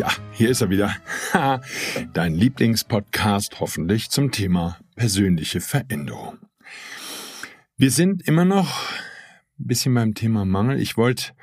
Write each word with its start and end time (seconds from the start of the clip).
Ja, 0.00 0.10
hier 0.32 0.48
ist 0.48 0.62
er 0.62 0.70
wieder. 0.70 0.96
Dein 2.14 2.34
Lieblingspodcast 2.34 3.60
hoffentlich 3.60 4.08
zum 4.08 4.30
Thema 4.30 4.78
persönliche 4.96 5.60
Veränderung. 5.60 6.38
Wir 7.76 7.90
sind 7.90 8.26
immer 8.26 8.46
noch 8.46 8.90
ein 9.58 9.66
bisschen 9.66 9.92
beim 9.92 10.14
Thema 10.14 10.46
Mangel. 10.46 10.80
Ich 10.80 10.96
wollte 10.96 11.34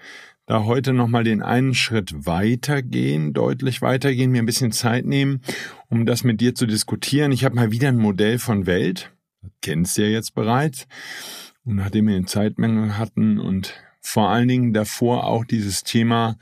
da 0.48 0.64
heute 0.64 0.94
nochmal 0.94 1.23
den 1.23 1.44
einen 1.44 1.76
Schritt 1.76 2.26
weitergehen, 2.26 3.32
deutlich 3.32 3.84
weitergehen, 3.84 4.32
mir 4.32 4.42
ein 4.42 4.48
bisschen 4.48 4.72
Zeit 4.72 5.06
nehmen, 5.06 5.44
um 5.89 6.08
das 6.08 6.23
mit 6.23 6.42
dir 6.42 6.56
zu 6.56 6.66
diskutieren. 6.66 7.32
Ich 7.32 7.45
habe 7.45 7.54
mal 7.54 7.70
wieder 7.70 7.89
ein 7.89 7.98
Modell 7.98 8.39
von 8.39 8.66
Welt. 8.66 9.12
Das 9.44 9.52
kennst 9.62 10.00
du 10.00 10.02
ja 10.02 10.08
jetzt 10.08 10.34
bereits. 10.34 10.88
Und 11.64 11.76
nachdem 11.76 12.08
wir 12.08 12.16
den 12.16 12.26
Zeitmangel 12.26 12.98
hatten 12.98 13.38
und 13.38 13.76
vor 14.02 14.30
allen 14.30 14.48
Dingen 14.48 14.73
davor 14.73 15.26
auch 15.28 15.45
dieses 15.45 15.84
Thema 15.84 16.39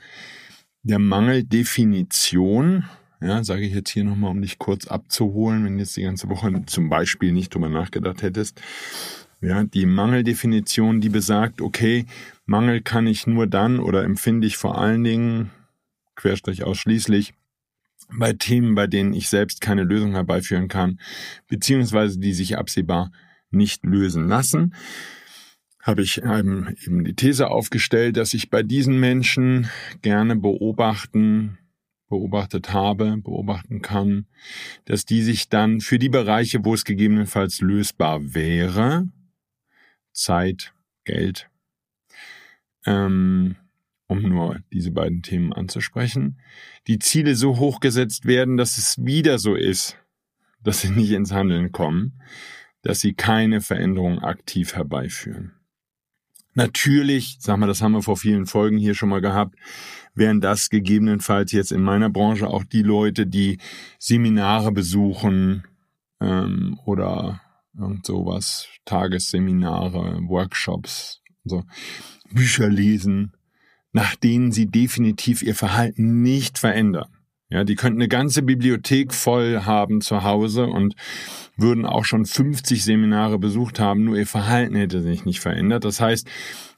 der 0.86 1.00
Mangeldefinition, 1.00 2.84
ja, 3.20 3.42
sage 3.42 3.62
ich 3.62 3.74
jetzt 3.74 3.90
hier 3.90 4.04
nochmal, 4.04 4.30
um 4.30 4.40
dich 4.40 4.58
kurz 4.58 4.86
abzuholen, 4.86 5.64
wenn 5.64 5.74
du 5.74 5.80
jetzt 5.80 5.96
die 5.96 6.02
ganze 6.02 6.28
Woche 6.28 6.62
zum 6.66 6.88
Beispiel 6.88 7.32
nicht 7.32 7.52
drüber 7.52 7.68
nachgedacht 7.68 8.22
hättest. 8.22 8.60
Ja, 9.40 9.64
die 9.64 9.84
Mangeldefinition, 9.84 11.00
die 11.00 11.08
besagt, 11.08 11.60
okay, 11.60 12.06
Mangel 12.44 12.82
kann 12.82 13.08
ich 13.08 13.26
nur 13.26 13.48
dann 13.48 13.80
oder 13.80 14.04
empfinde 14.04 14.46
ich 14.46 14.56
vor 14.56 14.78
allen 14.78 15.02
Dingen, 15.02 15.50
Querstrich 16.14 16.62
ausschließlich, 16.62 17.34
bei 18.16 18.32
Themen, 18.32 18.76
bei 18.76 18.86
denen 18.86 19.12
ich 19.12 19.28
selbst 19.28 19.60
keine 19.60 19.82
Lösung 19.82 20.12
herbeiführen 20.12 20.68
kann, 20.68 21.00
beziehungsweise 21.48 22.20
die 22.20 22.32
sich 22.32 22.56
absehbar 22.56 23.10
nicht 23.50 23.84
lösen 23.84 24.28
lassen 24.28 24.72
habe 25.86 26.02
ich 26.02 26.18
eben, 26.18 27.04
die 27.04 27.14
These 27.14 27.48
aufgestellt, 27.48 28.16
dass 28.16 28.34
ich 28.34 28.50
bei 28.50 28.64
diesen 28.64 28.98
Menschen 28.98 29.70
gerne 30.02 30.34
beobachten, 30.34 31.58
beobachtet 32.08 32.72
habe, 32.72 33.16
beobachten 33.18 33.82
kann, 33.82 34.26
dass 34.84 35.04
die 35.04 35.22
sich 35.22 35.48
dann 35.48 35.80
für 35.80 36.00
die 36.00 36.08
Bereiche, 36.08 36.64
wo 36.64 36.74
es 36.74 36.84
gegebenenfalls 36.84 37.60
lösbar 37.60 38.34
wäre, 38.34 39.08
Zeit, 40.12 40.74
Geld, 41.04 41.48
ähm, 42.84 43.54
um 44.08 44.22
nur 44.22 44.60
diese 44.72 44.90
beiden 44.90 45.22
Themen 45.22 45.52
anzusprechen, 45.52 46.40
die 46.88 46.98
Ziele 46.98 47.36
so 47.36 47.58
hoch 47.58 47.78
gesetzt 47.78 48.26
werden, 48.26 48.56
dass 48.56 48.76
es 48.76 49.04
wieder 49.04 49.38
so 49.38 49.54
ist, 49.54 49.96
dass 50.60 50.80
sie 50.80 50.90
nicht 50.90 51.12
ins 51.12 51.30
Handeln 51.30 51.70
kommen, 51.70 52.20
dass 52.82 53.00
sie 53.00 53.14
keine 53.14 53.60
Veränderung 53.60 54.18
aktiv 54.20 54.74
herbeiführen. 54.74 55.52
Natürlich, 56.56 57.36
sag 57.38 57.58
mal, 57.58 57.66
das 57.66 57.82
haben 57.82 57.92
wir 57.92 58.02
vor 58.02 58.16
vielen 58.16 58.46
Folgen 58.46 58.78
hier 58.78 58.94
schon 58.94 59.10
mal 59.10 59.20
gehabt, 59.20 59.56
wären 60.14 60.40
das 60.40 60.70
gegebenenfalls 60.70 61.52
jetzt 61.52 61.70
in 61.70 61.82
meiner 61.82 62.08
Branche 62.08 62.48
auch 62.48 62.64
die 62.64 62.80
Leute, 62.80 63.26
die 63.26 63.58
Seminare 63.98 64.72
besuchen 64.72 65.64
ähm, 66.18 66.80
oder 66.86 67.42
irgend 67.78 68.06
sowas, 68.06 68.68
Tagesseminare, 68.86 70.20
Workshops, 70.28 71.20
so 71.44 71.62
Bücher 72.30 72.70
lesen, 72.70 73.34
nach 73.92 74.16
denen 74.16 74.50
sie 74.50 74.70
definitiv 74.70 75.42
ihr 75.42 75.54
Verhalten 75.54 76.22
nicht 76.22 76.58
verändern. 76.58 77.15
Ja, 77.48 77.62
die 77.62 77.76
könnten 77.76 78.00
eine 78.00 78.08
ganze 78.08 78.42
Bibliothek 78.42 79.14
voll 79.14 79.60
haben 79.64 80.00
zu 80.00 80.24
Hause 80.24 80.66
und 80.66 80.96
würden 81.56 81.86
auch 81.86 82.04
schon 82.04 82.26
50 82.26 82.84
Seminare 82.84 83.38
besucht 83.38 83.78
haben, 83.78 84.04
nur 84.04 84.16
ihr 84.16 84.26
Verhalten 84.26 84.74
hätte 84.74 85.00
sich 85.00 85.24
nicht 85.24 85.40
verändert. 85.40 85.84
Das 85.84 86.00
heißt, 86.00 86.26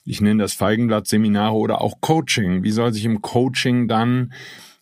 ich 0.04 0.20
nenne 0.20 0.42
das 0.42 0.52
Feigenblatt-Seminare 0.52 1.54
oder 1.54 1.80
auch 1.80 2.00
Coaching. 2.00 2.64
Wie 2.64 2.70
soll 2.70 2.92
sich 2.92 3.06
im 3.06 3.22
Coaching 3.22 3.88
dann 3.88 4.32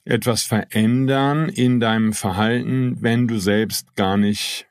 etwas 0.04 0.42
verändern 0.42 1.48
in 1.48 1.80
deinem 1.80 2.12
Verhalten, 2.12 2.98
wenn 3.00 3.28
du 3.28 3.38
selbst 3.38 3.94
gar 3.96 4.16
nicht 4.16 4.66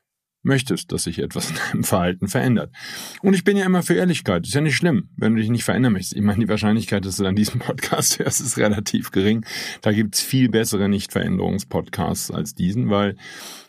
möchtest, 0.46 0.92
dass 0.92 1.04
sich 1.04 1.18
etwas 1.18 1.50
in 1.50 1.56
deinem 1.56 1.84
Verhalten 1.84 2.28
verändert. 2.28 2.72
Und 3.20 3.34
ich 3.34 3.44
bin 3.44 3.56
ja 3.56 3.66
immer 3.66 3.82
für 3.82 3.94
Ehrlichkeit. 3.94 4.46
Ist 4.46 4.54
ja 4.54 4.60
nicht 4.60 4.76
schlimm, 4.76 5.10
wenn 5.16 5.34
du 5.34 5.40
dich 5.40 5.50
nicht 5.50 5.64
verändern 5.64 5.92
möchtest. 5.92 6.16
Ich 6.16 6.22
meine, 6.22 6.40
die 6.40 6.48
Wahrscheinlichkeit, 6.48 7.04
dass 7.04 7.16
du 7.16 7.24
dann 7.24 7.36
diesen 7.36 7.58
Podcast 7.60 8.18
hörst, 8.18 8.40
ist 8.40 8.56
relativ 8.56 9.10
gering. 9.10 9.44
Da 9.82 9.92
gibt's 9.92 10.22
viel 10.22 10.48
bessere 10.48 10.88
Nicht-Veränderungspodcasts 10.88 12.30
als 12.30 12.54
diesen, 12.54 12.88
weil 12.88 13.16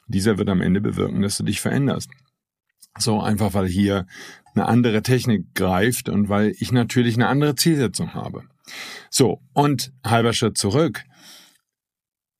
dieser 0.08 0.38
wird 0.38 0.50
am 0.50 0.62
Ende 0.62 0.80
bewirken, 0.80 1.22
dass 1.22 1.38
du 1.38 1.44
dich 1.44 1.60
veränderst. 1.60 2.10
So 2.98 3.20
einfach, 3.20 3.54
weil 3.54 3.68
hier 3.68 4.08
eine 4.54 4.66
andere 4.66 5.02
Technik 5.02 5.54
greift 5.54 6.10
und 6.10 6.30
weil 6.30 6.54
ich 6.60 6.72
natürlich 6.72 7.16
eine 7.16 7.28
andere 7.28 7.56
Zielsetzung 7.56 8.14
habe. 8.14 8.44
So, 9.10 9.42
und 9.54 9.92
halber 10.04 10.34
Schritt 10.34 10.58
zurück. 10.58 11.04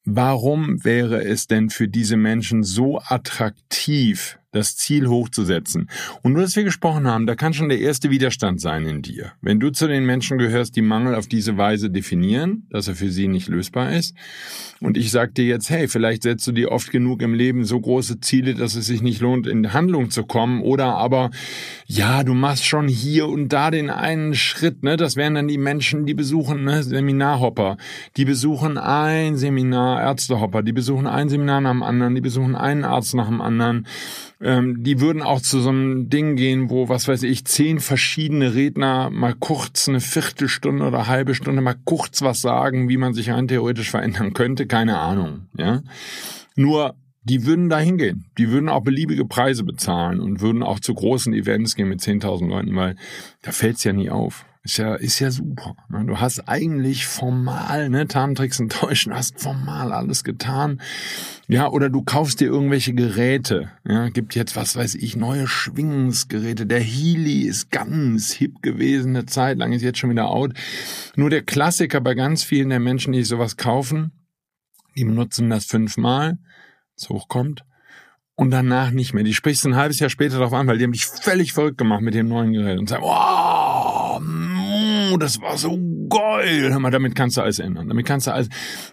Warum 0.10 0.86
wäre 0.86 1.26
es 1.26 1.48
denn 1.48 1.70
für 1.70 1.90
diese 1.90 2.16
Menschen 2.16 2.64
so 2.64 3.02
attraktiv, 3.10 4.40
das 4.58 4.76
Ziel 4.76 5.08
hochzusetzen. 5.08 5.90
Und 6.24 6.34
nur, 6.34 6.42
dass 6.42 6.56
wir 6.56 6.64
gesprochen 6.64 7.08
haben, 7.08 7.28
da 7.28 7.36
kann 7.36 7.54
schon 7.54 7.70
der 7.70 7.80
erste 7.80 8.10
Widerstand 8.10 8.60
sein 8.60 8.86
in 8.86 9.02
dir. 9.02 9.32
Wenn 9.42 9.60
du 9.60 9.70
zu 9.70 9.88
den 9.88 10.06
Menschen 10.06 10.38
gehörst, 10.38 10.76
die 10.76 10.82
Mangel 10.82 11.16
auf 11.16 11.28
diese 11.28 11.58
Weise 11.58 11.90
definieren, 11.90 12.66
dass 12.70 12.88
er 12.88 12.96
für 12.96 13.10
sie 13.10 13.28
nicht 13.28 13.48
lösbar 13.48 13.94
ist, 13.94 14.16
und 14.80 14.98
ich 14.98 15.12
sag 15.12 15.34
dir 15.36 15.46
jetzt, 15.46 15.70
hey, 15.70 15.88
vielleicht 15.88 16.24
setzt 16.24 16.46
du 16.48 16.52
dir 16.52 16.72
oft 16.72 16.92
genug 16.92 17.22
im 17.22 17.34
Leben 17.34 17.66
so 17.66 17.80
große 17.80 18.20
Ziele, 18.20 18.54
dass 18.54 18.76
es 18.76 18.86
sich 18.86 19.02
nicht 19.02 19.22
lohnt, 19.22 19.48
in 19.48 19.74
Handlung 19.74 20.10
zu 20.10 20.24
kommen, 20.24 20.62
oder 20.62 20.96
aber, 20.96 21.32
ja, 21.86 22.24
du 22.24 22.34
machst 22.34 22.66
schon 22.66 22.88
hier 22.88 23.28
und 23.28 23.50
da 23.50 23.72
den 23.72 23.90
einen 23.90 24.34
Schritt, 24.34 24.84
ne, 24.84 24.98
das 24.98 25.16
wären 25.16 25.36
dann 25.36 25.48
die 25.48 25.58
Menschen, 25.58 26.06
die 26.06 26.14
besuchen, 26.14 26.64
ne, 26.64 26.84
Seminarhopper, 26.84 27.78
die 28.18 28.26
besuchen 28.26 28.78
ein 28.78 29.38
Seminar, 29.38 30.02
Ärztehopper, 30.02 30.64
die 30.64 30.74
besuchen 30.74 31.08
ein 31.08 31.30
Seminar 31.30 31.62
nach 31.62 31.72
dem 31.72 31.84
anderen, 31.84 32.16
die 32.16 32.22
besuchen 32.22 32.56
einen 32.56 32.84
Arzt 32.84 33.16
nach 33.16 33.28
dem 33.28 33.42
anderen, 33.42 33.88
ähm, 34.40 34.84
die 34.84 35.00
würden 35.00 35.22
auch 35.22 35.42
zu 35.42 35.60
so 35.60 35.70
einem 35.70 36.10
Ding 36.10 36.36
gehen, 36.36 36.70
wo, 36.70 36.90
was 36.90 37.08
weiß 37.08 37.24
ich, 37.24 37.46
zehn 37.46 37.80
verschiedene 37.80 38.54
Redner 38.54 39.10
mal 39.10 39.34
kurz 39.34 39.90
eine 39.90 40.00
Viertelstunde 40.00 40.86
oder 40.86 41.08
halbe 41.08 41.34
Stunde 41.34 41.62
mal 41.62 41.76
kurz 41.86 42.22
was 42.22 42.42
sagen, 42.42 42.90
wie 42.90 42.98
man 42.98 43.14
sich 43.14 43.32
rein 43.32 43.48
theoretisch 43.48 43.90
verändern 43.90 44.34
könnte, 44.34 44.68
keine 44.68 45.00
Ahnung, 45.00 45.48
ja. 45.58 45.82
Nur, 46.56 46.96
die 47.24 47.46
würden 47.46 47.70
da 47.70 47.78
hingehen. 47.78 48.26
Die 48.38 48.50
würden 48.50 48.70
auch 48.70 48.82
beliebige 48.82 49.26
Preise 49.26 49.64
bezahlen 49.64 50.20
und 50.20 50.40
würden 50.40 50.64
auch 50.64 50.80
zu 50.80 50.94
großen 50.94 51.34
Events 51.34 51.76
gehen 51.76 51.90
mit 51.90 52.00
10.000 52.00 52.48
Leuten, 52.48 52.76
weil 52.76 52.96
da 53.42 53.52
fällt's 53.52 53.84
ja 53.84 53.92
nie 53.92 54.10
auf. 54.10 54.46
Ist 54.68 54.76
ja, 54.76 54.96
ist 54.96 55.20
ja 55.20 55.32
super. 55.32 55.78
Ne? 55.88 56.04
Du 56.06 56.20
hast 56.20 56.50
eigentlich 56.50 57.06
formal, 57.06 57.90
ne, 57.90 58.06
Tarntricks 58.06 58.60
enttäuschen, 58.60 59.14
hast 59.14 59.40
formal 59.40 59.94
alles 59.94 60.26
getan. 60.26 60.82
Ja, 61.48 61.70
oder 61.70 61.90
du 61.90 62.02
kaufst 62.02 62.42
dir 62.42 62.48
irgendwelche 62.48 62.94
Geräte. 62.94 63.72
Ja, 63.88 64.10
gibt 64.10 64.36
jetzt, 64.36 64.58
was 64.58 64.76
weiß 64.76 64.96
ich, 64.96 65.16
neue 65.16 65.48
Schwingungsgeräte. 65.48 66.66
Der 66.66 66.82
Healy 66.82 67.44
ist 67.44 67.72
ganz 67.72 68.34
hip 68.34 68.62
gewesen, 68.62 69.16
eine 69.16 69.26
Zeit 69.26 69.58
lang 69.58 69.72
ist 69.72 69.84
jetzt 69.84 70.00
schon 70.00 70.10
wieder 70.10 70.28
out. 70.28 70.54
Nur 71.16 71.30
der 71.30 71.44
Klassiker 71.44 72.02
bei 72.02 72.14
ganz 72.14 72.44
vielen 72.44 72.68
der 72.68 72.82
Menschen, 72.82 73.14
die 73.14 73.24
sowas 73.24 73.56
kaufen, 73.56 74.12
die 74.98 75.06
benutzen 75.06 75.50
das 75.50 75.64
fünfmal, 75.64 76.40
es 76.98 77.08
hochkommt, 77.08 77.64
und 78.38 78.52
danach 78.52 78.92
nicht 78.92 79.14
mehr. 79.14 79.24
Die 79.24 79.34
sprichst 79.34 79.66
ein 79.66 79.76
halbes 79.76 80.00
Jahr 80.00 80.12
später 80.12 80.38
darauf 80.38 80.54
an, 80.54 80.68
weil 80.68 80.78
die 80.78 80.84
haben 80.84 80.92
dich 80.92 81.06
völlig 81.06 81.54
verrückt 81.54 81.80
gemacht 81.80 82.02
mit 82.02 82.14
dem 82.14 82.28
neuen 82.28 82.54
Gerät 82.54 82.78
und 82.78 82.88
sagen, 82.88 83.04
wow, 83.04 83.47
das 85.20 85.42
war 85.42 85.58
so 85.58 85.78
geil, 86.10 86.72
hör 86.72 86.80
mal, 86.80 86.92
damit 86.92 87.16
kannst 87.16 87.38
du 87.38 87.42
alles 87.42 87.60
ändern. 87.60 87.88
Damit 87.88 88.06
kannst 88.06 88.28
du 88.28 88.32
alles, 88.32 88.50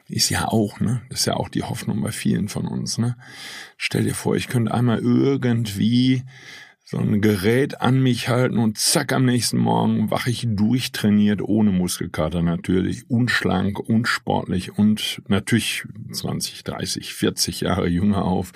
ist 0.08 0.30
ja 0.30 0.48
auch, 0.48 0.80
ne? 0.80 1.02
Das 1.08 1.20
ist 1.20 1.26
ja 1.26 1.34
auch 1.34 1.48
die 1.48 1.62
Hoffnung 1.62 2.02
bei 2.02 2.12
vielen 2.12 2.48
von 2.48 2.66
uns, 2.66 2.98
ne? 2.98 3.16
Stell 3.76 4.04
dir 4.04 4.14
vor, 4.14 4.36
ich 4.36 4.48
könnte 4.48 4.72
einmal 4.74 4.98
irgendwie 4.98 6.24
so 6.84 6.98
ein 6.98 7.22
Gerät 7.22 7.80
an 7.80 8.02
mich 8.02 8.28
halten 8.28 8.58
und 8.58 8.76
zack, 8.78 9.12
am 9.12 9.24
nächsten 9.24 9.58
Morgen 9.58 10.10
wache 10.10 10.30
ich 10.30 10.46
durchtrainiert, 10.46 11.40
ohne 11.40 11.70
Muskelkater 11.70 12.42
natürlich, 12.42 13.08
unschlank, 13.08 13.80
unsportlich 13.80 14.78
und 14.78 15.22
natürlich 15.28 15.84
20, 16.12 16.62
30, 16.62 17.14
40 17.14 17.62
Jahre 17.62 17.88
jünger 17.88 18.24
auf. 18.24 18.52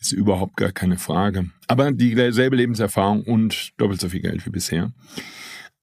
Ist 0.00 0.12
überhaupt 0.12 0.56
gar 0.56 0.72
keine 0.72 0.98
Frage. 0.98 1.50
Aber 1.68 1.92
dieselbe 1.92 2.56
Lebenserfahrung 2.56 3.22
und 3.22 3.70
doppelt 3.80 4.00
so 4.00 4.08
viel 4.08 4.20
Geld 4.20 4.44
wie 4.44 4.50
bisher. 4.50 4.92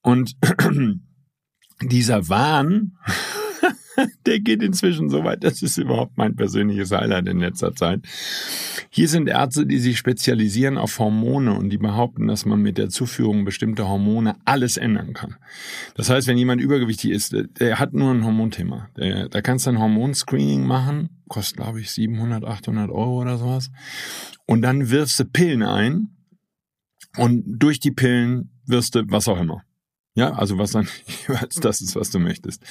Und 0.01 0.36
dieser 1.81 2.29
Wahn, 2.29 2.97
der 4.25 4.39
geht 4.39 4.63
inzwischen 4.63 5.09
so 5.09 5.23
weit, 5.23 5.43
das 5.43 5.61
ist 5.61 5.77
überhaupt 5.77 6.17
mein 6.17 6.35
persönliches 6.35 6.91
Highlight 6.91 7.27
in 7.27 7.39
letzter 7.39 7.73
Zeit. 7.75 8.01
Hier 8.89 9.07
sind 9.07 9.29
Ärzte, 9.29 9.65
die 9.65 9.77
sich 9.77 9.97
spezialisieren 9.97 10.77
auf 10.77 10.97
Hormone 10.99 11.53
und 11.53 11.69
die 11.69 11.77
behaupten, 11.77 12.27
dass 12.27 12.45
man 12.45 12.61
mit 12.61 12.77
der 12.77 12.89
Zuführung 12.89 13.45
bestimmter 13.45 13.87
Hormone 13.87 14.35
alles 14.45 14.77
ändern 14.77 15.13
kann. 15.13 15.35
Das 15.95 16.09
heißt, 16.09 16.27
wenn 16.27 16.37
jemand 16.37 16.61
übergewichtig 16.61 17.11
ist, 17.11 17.35
der 17.59 17.79
hat 17.79 17.93
nur 17.93 18.11
ein 18.11 18.25
Hormonthema. 18.25 18.89
Da 18.95 19.41
kannst 19.41 19.67
du 19.67 19.71
ein 19.71 19.79
Hormonscreening 19.79 20.65
machen, 20.65 21.21
kostet 21.27 21.57
glaube 21.57 21.81
ich 21.81 21.91
700, 21.91 22.43
800 22.45 22.89
Euro 22.89 23.21
oder 23.21 23.37
sowas. 23.37 23.69
Und 24.45 24.61
dann 24.61 24.89
wirfst 24.89 25.19
du 25.19 25.25
Pillen 25.25 25.63
ein 25.63 26.07
und 27.17 27.43
durch 27.45 27.79
die 27.79 27.91
Pillen 27.91 28.51
wirst 28.65 28.95
du 28.95 29.03
was 29.07 29.27
auch 29.27 29.39
immer. 29.39 29.63
Ja, 30.15 30.33
also 30.33 30.57
was 30.57 30.71
dann 30.71 30.88
das 31.61 31.81
ist, 31.81 31.95
was 31.95 32.09
du 32.11 32.19
möchtest. 32.19 32.63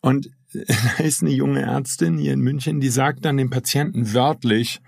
Und 0.00 0.30
da 0.52 1.04
ist 1.04 1.22
eine 1.22 1.32
junge 1.32 1.62
Ärztin 1.62 2.18
hier 2.18 2.32
in 2.32 2.40
München, 2.40 2.80
die 2.80 2.90
sagt 2.90 3.24
dann 3.24 3.36
dem 3.36 3.50
Patienten 3.50 4.12
wörtlich, 4.12 4.80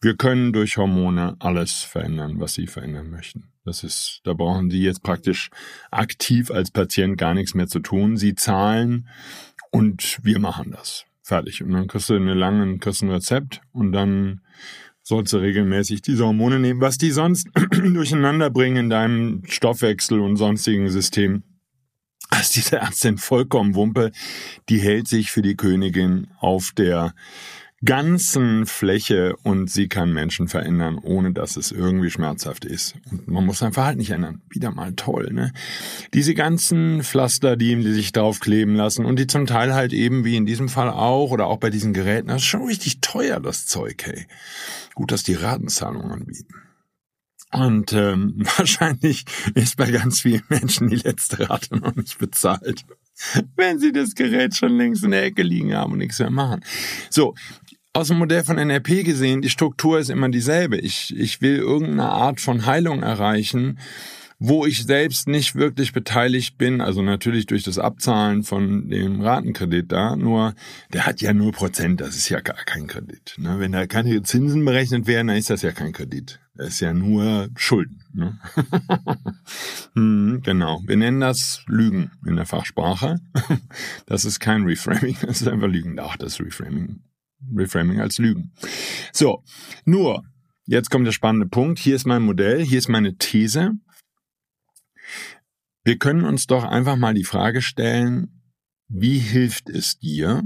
wir 0.00 0.16
können 0.16 0.52
durch 0.52 0.76
Hormone 0.76 1.36
alles 1.38 1.82
verändern, 1.82 2.38
was 2.38 2.54
sie 2.54 2.66
verändern 2.66 3.08
möchten. 3.08 3.54
Das 3.64 3.82
ist, 3.82 4.20
da 4.24 4.34
brauchen 4.34 4.68
sie 4.68 4.82
jetzt 4.82 5.02
praktisch 5.02 5.48
aktiv 5.90 6.50
als 6.50 6.70
Patient 6.70 7.16
gar 7.16 7.32
nichts 7.32 7.54
mehr 7.54 7.68
zu 7.68 7.80
tun. 7.80 8.18
Sie 8.18 8.34
zahlen 8.34 9.08
und 9.70 10.18
wir 10.22 10.38
machen 10.38 10.72
das. 10.72 11.06
Fertig. 11.22 11.62
Und 11.62 11.72
dann 11.72 11.86
kriegst 11.86 12.10
du 12.10 12.14
eine 12.16 12.34
lange, 12.34 12.78
kriegst 12.78 13.02
ein 13.02 13.10
Rezept 13.10 13.62
und 13.72 13.92
dann 13.92 14.42
sollst 15.04 15.34
du 15.34 15.36
regelmäßig 15.36 16.02
diese 16.02 16.24
Hormone 16.24 16.58
nehmen, 16.58 16.80
was 16.80 16.98
die 16.98 17.10
sonst 17.10 17.48
durcheinander 17.70 18.50
bringen 18.50 18.76
in 18.76 18.90
deinem 18.90 19.42
Stoffwechsel 19.46 20.18
und 20.18 20.36
sonstigen 20.36 20.90
System. 20.90 21.44
Also 22.30 22.54
diese 22.54 22.78
Ärztin 22.78 23.18
vollkommen 23.18 23.74
Wumpe, 23.74 24.10
die 24.68 24.78
hält 24.78 25.06
sich 25.06 25.30
für 25.30 25.42
die 25.42 25.56
Königin 25.56 26.28
auf 26.40 26.72
der 26.76 27.14
ganzen 27.84 28.66
Fläche 28.66 29.36
und 29.42 29.70
sie 29.70 29.88
kann 29.88 30.12
Menschen 30.12 30.48
verändern, 30.48 30.98
ohne 30.98 31.32
dass 31.32 31.56
es 31.56 31.72
irgendwie 31.72 32.10
schmerzhaft 32.10 32.64
ist. 32.64 32.94
Und 33.10 33.28
man 33.28 33.44
muss 33.44 33.58
sein 33.58 33.72
Verhalten 33.72 33.98
nicht 33.98 34.10
ändern. 34.10 34.42
Wieder 34.50 34.70
mal 34.70 34.92
toll, 34.94 35.30
ne? 35.32 35.52
Diese 36.12 36.34
ganzen 36.34 37.02
Pflaster, 37.02 37.56
die, 37.56 37.76
die 37.76 37.92
sich 37.92 38.12
draufkleben 38.12 38.74
lassen 38.74 39.04
und 39.04 39.18
die 39.18 39.26
zum 39.26 39.46
Teil 39.46 39.74
halt 39.74 39.92
eben, 39.92 40.24
wie 40.24 40.36
in 40.36 40.46
diesem 40.46 40.68
Fall 40.68 40.90
auch, 40.90 41.30
oder 41.30 41.46
auch 41.46 41.58
bei 41.58 41.70
diesen 41.70 41.92
Geräten, 41.92 42.28
das 42.28 42.42
ist 42.42 42.48
schon 42.48 42.66
richtig 42.66 43.00
teuer, 43.00 43.40
das 43.40 43.66
Zeug, 43.66 44.02
hey. 44.04 44.26
Gut, 44.94 45.12
dass 45.12 45.22
die 45.22 45.34
Ratenzahlung 45.34 46.10
anbieten. 46.10 46.54
Und 47.52 47.92
ähm, 47.92 48.34
wahrscheinlich 48.56 49.24
ist 49.54 49.76
bei 49.76 49.90
ganz 49.90 50.20
vielen 50.20 50.42
Menschen 50.48 50.88
die 50.88 50.96
letzte 50.96 51.48
Rate 51.48 51.76
noch 51.76 51.94
nicht 51.94 52.18
bezahlt, 52.18 52.84
wenn 53.56 53.78
sie 53.78 53.92
das 53.92 54.14
Gerät 54.14 54.56
schon 54.56 54.76
längst 54.76 55.04
in 55.04 55.10
der 55.10 55.24
Ecke 55.24 55.42
liegen 55.42 55.74
haben 55.74 55.92
und 55.92 55.98
nichts 55.98 56.18
mehr 56.18 56.30
machen. 56.30 56.64
So, 57.10 57.34
aus 57.92 58.08
dem 58.08 58.18
Modell 58.18 58.42
von 58.42 58.58
NRP 58.58 59.04
gesehen, 59.04 59.40
die 59.40 59.50
Struktur 59.50 59.98
ist 59.98 60.10
immer 60.10 60.28
dieselbe. 60.28 60.78
Ich, 60.78 61.16
ich 61.16 61.40
will 61.40 61.58
irgendeine 61.58 62.10
Art 62.10 62.40
von 62.40 62.66
Heilung 62.66 63.02
erreichen, 63.02 63.78
wo 64.46 64.66
ich 64.66 64.84
selbst 64.84 65.26
nicht 65.26 65.54
wirklich 65.54 65.94
beteiligt 65.94 66.58
bin, 66.58 66.82
also 66.82 67.00
natürlich 67.00 67.46
durch 67.46 67.62
das 67.62 67.78
Abzahlen 67.78 68.42
von 68.42 68.90
dem 68.90 69.22
Ratenkredit 69.22 69.90
da, 69.90 70.16
nur 70.16 70.54
der 70.92 71.06
hat 71.06 71.22
ja 71.22 71.32
nur 71.32 71.52
Prozent, 71.52 72.02
das 72.02 72.14
ist 72.14 72.28
ja 72.28 72.40
gar 72.40 72.62
kein 72.66 72.86
Kredit. 72.86 73.36
Ne? 73.38 73.58
Wenn 73.58 73.72
da 73.72 73.86
keine 73.86 74.22
Zinsen 74.22 74.62
berechnet 74.62 75.06
werden, 75.06 75.28
dann 75.28 75.38
ist 75.38 75.48
das 75.48 75.62
ja 75.62 75.72
kein 75.72 75.94
Kredit. 75.94 76.40
Das 76.56 76.68
ist 76.68 76.80
ja 76.80 76.92
nur 76.92 77.48
Schulden. 77.56 78.02
Ne? 78.12 78.38
hm, 79.94 80.42
genau, 80.44 80.82
wir 80.84 80.98
nennen 80.98 81.20
das 81.20 81.62
Lügen 81.66 82.10
in 82.26 82.36
der 82.36 82.44
Fachsprache. 82.44 83.20
das 84.06 84.26
ist 84.26 84.40
kein 84.40 84.64
Reframing, 84.64 85.16
das 85.22 85.40
ist 85.40 85.48
einfach 85.48 85.68
Lügen. 85.68 85.98
Ach, 85.98 86.18
das 86.18 86.38
Reframing. 86.38 87.00
Reframing 87.56 87.98
als 87.98 88.18
Lügen. 88.18 88.52
So, 89.10 89.42
nur, 89.86 90.22
jetzt 90.66 90.90
kommt 90.90 91.06
der 91.06 91.12
spannende 91.12 91.46
Punkt. 91.46 91.78
Hier 91.78 91.96
ist 91.96 92.06
mein 92.06 92.22
Modell, 92.22 92.62
hier 92.62 92.76
ist 92.76 92.90
meine 92.90 93.16
These. 93.16 93.72
Wir 95.84 95.98
können 95.98 96.24
uns 96.24 96.46
doch 96.46 96.64
einfach 96.64 96.96
mal 96.96 97.12
die 97.12 97.24
Frage 97.24 97.60
stellen, 97.60 98.42
wie 98.88 99.18
hilft 99.18 99.68
es 99.68 99.98
dir, 99.98 100.42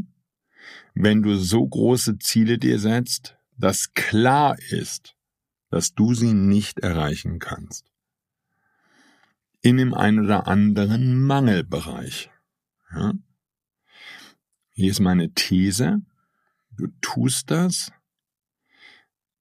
wenn 0.95 1.23
du 1.23 1.37
so 1.37 1.65
große 1.65 2.19
Ziele 2.19 2.59
dir 2.59 2.81
setzt, 2.81 3.37
dass 3.57 3.95
klar 3.95 4.59
ist, 4.71 5.15
dass 5.71 5.95
du 5.95 6.13
sie 6.13 6.33
nicht 6.33 6.81
erreichen 6.81 7.39
kannst? 7.39 7.87
In 9.61 9.77
dem 9.77 9.95
einen 9.95 10.25
oder 10.25 10.49
anderen 10.49 11.21
Mangelbereich. 11.21 12.31
Ja? 12.93 13.13
Hier 14.71 14.91
ist 14.91 15.01
meine 15.01 15.33
These. 15.35 16.01
Du 16.71 16.89
tust 17.01 17.51
das, 17.53 17.93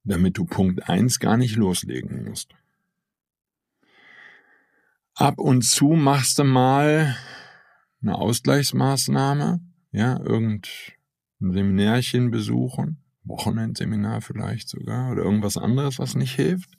damit 0.04 0.38
du 0.38 0.46
Punkt 0.46 0.90
eins 0.90 1.20
gar 1.20 1.38
nicht 1.38 1.56
loslegen 1.56 2.26
musst. 2.26 2.54
Ab 5.18 5.40
und 5.40 5.64
zu 5.64 5.88
machst 5.88 6.38
du 6.38 6.44
mal 6.44 7.18
eine 8.04 8.16
Ausgleichsmaßnahme, 8.16 9.60
ja, 9.92 10.20
irgendein 10.20 10.62
Seminärchen 11.40 12.30
besuchen, 12.30 13.04
Wochenendseminar 13.24 14.22
vielleicht 14.22 14.70
sogar 14.70 15.12
oder 15.12 15.24
irgendwas 15.24 15.58
anderes, 15.58 15.98
was 15.98 16.14
nicht 16.14 16.36
hilft. 16.36 16.78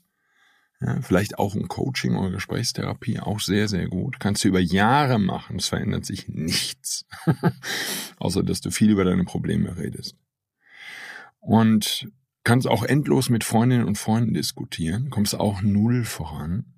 Ja, 0.80 1.00
vielleicht 1.00 1.40
auch 1.40 1.56
ein 1.56 1.66
Coaching 1.66 2.14
oder 2.14 2.30
Gesprächstherapie, 2.30 3.18
auch 3.18 3.40
sehr, 3.40 3.66
sehr 3.66 3.88
gut. 3.88 4.20
Kannst 4.20 4.44
du 4.44 4.48
über 4.48 4.60
Jahre 4.60 5.18
machen, 5.18 5.56
es 5.56 5.66
verändert 5.66 6.06
sich 6.06 6.28
nichts. 6.28 7.06
Außer, 8.18 8.44
dass 8.44 8.60
du 8.60 8.70
viel 8.70 8.90
über 8.90 9.04
deine 9.04 9.24
Probleme 9.24 9.76
redest 9.76 10.16
und 11.40 12.08
kannst 12.44 12.68
auch 12.68 12.84
endlos 12.84 13.30
mit 13.30 13.42
Freundinnen 13.42 13.84
und 13.84 13.98
Freunden 13.98 14.34
diskutieren, 14.34 15.10
kommst 15.10 15.34
auch 15.34 15.60
null 15.60 16.04
voran. 16.04 16.77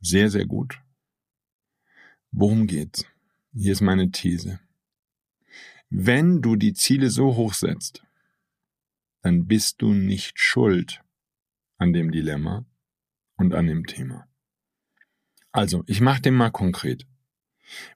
Sehr, 0.00 0.30
sehr 0.30 0.46
gut. 0.46 0.80
Worum 2.30 2.66
geht's? 2.66 3.04
Hier 3.52 3.72
ist 3.72 3.80
meine 3.80 4.10
These. 4.10 4.60
Wenn 5.90 6.40
du 6.40 6.56
die 6.56 6.72
Ziele 6.72 7.10
so 7.10 7.36
hoch 7.36 7.54
setzt, 7.54 8.04
dann 9.22 9.46
bist 9.46 9.82
du 9.82 9.92
nicht 9.92 10.38
schuld 10.38 11.02
an 11.76 11.92
dem 11.92 12.10
Dilemma 12.10 12.64
und 13.36 13.54
an 13.54 13.66
dem 13.66 13.86
Thema. 13.86 14.28
Also, 15.52 15.82
ich 15.86 16.00
mache 16.00 16.22
den 16.22 16.34
mal 16.34 16.50
konkret. 16.50 17.06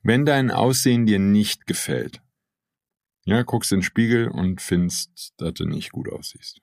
Wenn 0.03 0.27
dein 0.27 0.51
Aussehen 0.51 1.07
dir 1.07 1.19
nicht 1.19 1.67
gefällt, 1.67 2.21
ja, 3.25 3.43
guckst 3.43 3.73
in 3.73 3.79
den 3.79 3.85
Spiegel 3.85 4.29
und 4.29 4.61
findest, 4.61 5.33
dass 5.39 5.55
du 5.55 5.65
nicht 5.65 5.93
gut 5.93 6.13
aussiehst. 6.13 6.61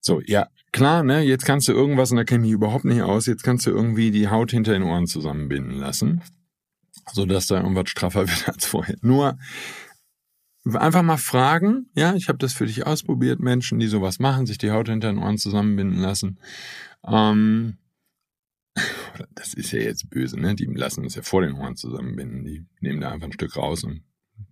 So, 0.00 0.22
ja, 0.22 0.48
klar, 0.72 1.02
ne, 1.02 1.22
jetzt 1.22 1.44
kannst 1.44 1.68
du 1.68 1.72
irgendwas, 1.72 2.10
und 2.10 2.16
da 2.16 2.24
kenne 2.24 2.44
ich 2.44 2.50
mich 2.50 2.54
überhaupt 2.54 2.84
nicht 2.84 3.02
aus, 3.02 3.26
jetzt 3.26 3.42
kannst 3.42 3.66
du 3.66 3.70
irgendwie 3.70 4.10
die 4.10 4.28
Haut 4.28 4.50
hinter 4.50 4.72
den 4.72 4.82
Ohren 4.82 5.06
zusammenbinden 5.06 5.78
lassen, 5.78 6.22
so 7.12 7.26
dass 7.26 7.46
da 7.46 7.60
irgendwas 7.60 7.90
straffer 7.90 8.28
wird 8.28 8.48
als 8.48 8.66
vorher. 8.66 8.96
Nur 9.02 9.38
einfach 10.64 11.02
mal 11.02 11.16
fragen, 11.16 11.90
ja, 11.94 12.14
ich 12.14 12.28
habe 12.28 12.38
das 12.38 12.52
für 12.52 12.66
dich 12.66 12.86
ausprobiert, 12.86 13.40
Menschen, 13.40 13.78
die 13.78 13.86
sowas 13.86 14.18
machen, 14.18 14.46
sich 14.46 14.58
die 14.58 14.70
Haut 14.70 14.88
hinter 14.88 15.12
den 15.12 15.18
Ohren 15.18 15.38
zusammenbinden 15.38 15.98
lassen. 15.98 16.38
Ähm, 17.06 17.78
das 19.34 19.54
ist 19.54 19.72
ja 19.72 19.80
jetzt 19.80 20.10
böse, 20.10 20.38
ne? 20.38 20.54
Die 20.54 20.66
lassen 20.66 21.04
es 21.04 21.14
ja 21.14 21.22
vor 21.22 21.42
den 21.42 21.54
Ohren 21.54 21.76
zusammenbinden. 21.76 22.44
Die 22.44 22.66
nehmen 22.80 23.00
da 23.00 23.10
einfach 23.10 23.26
ein 23.26 23.32
Stück 23.32 23.56
raus 23.56 23.84
und 23.84 24.02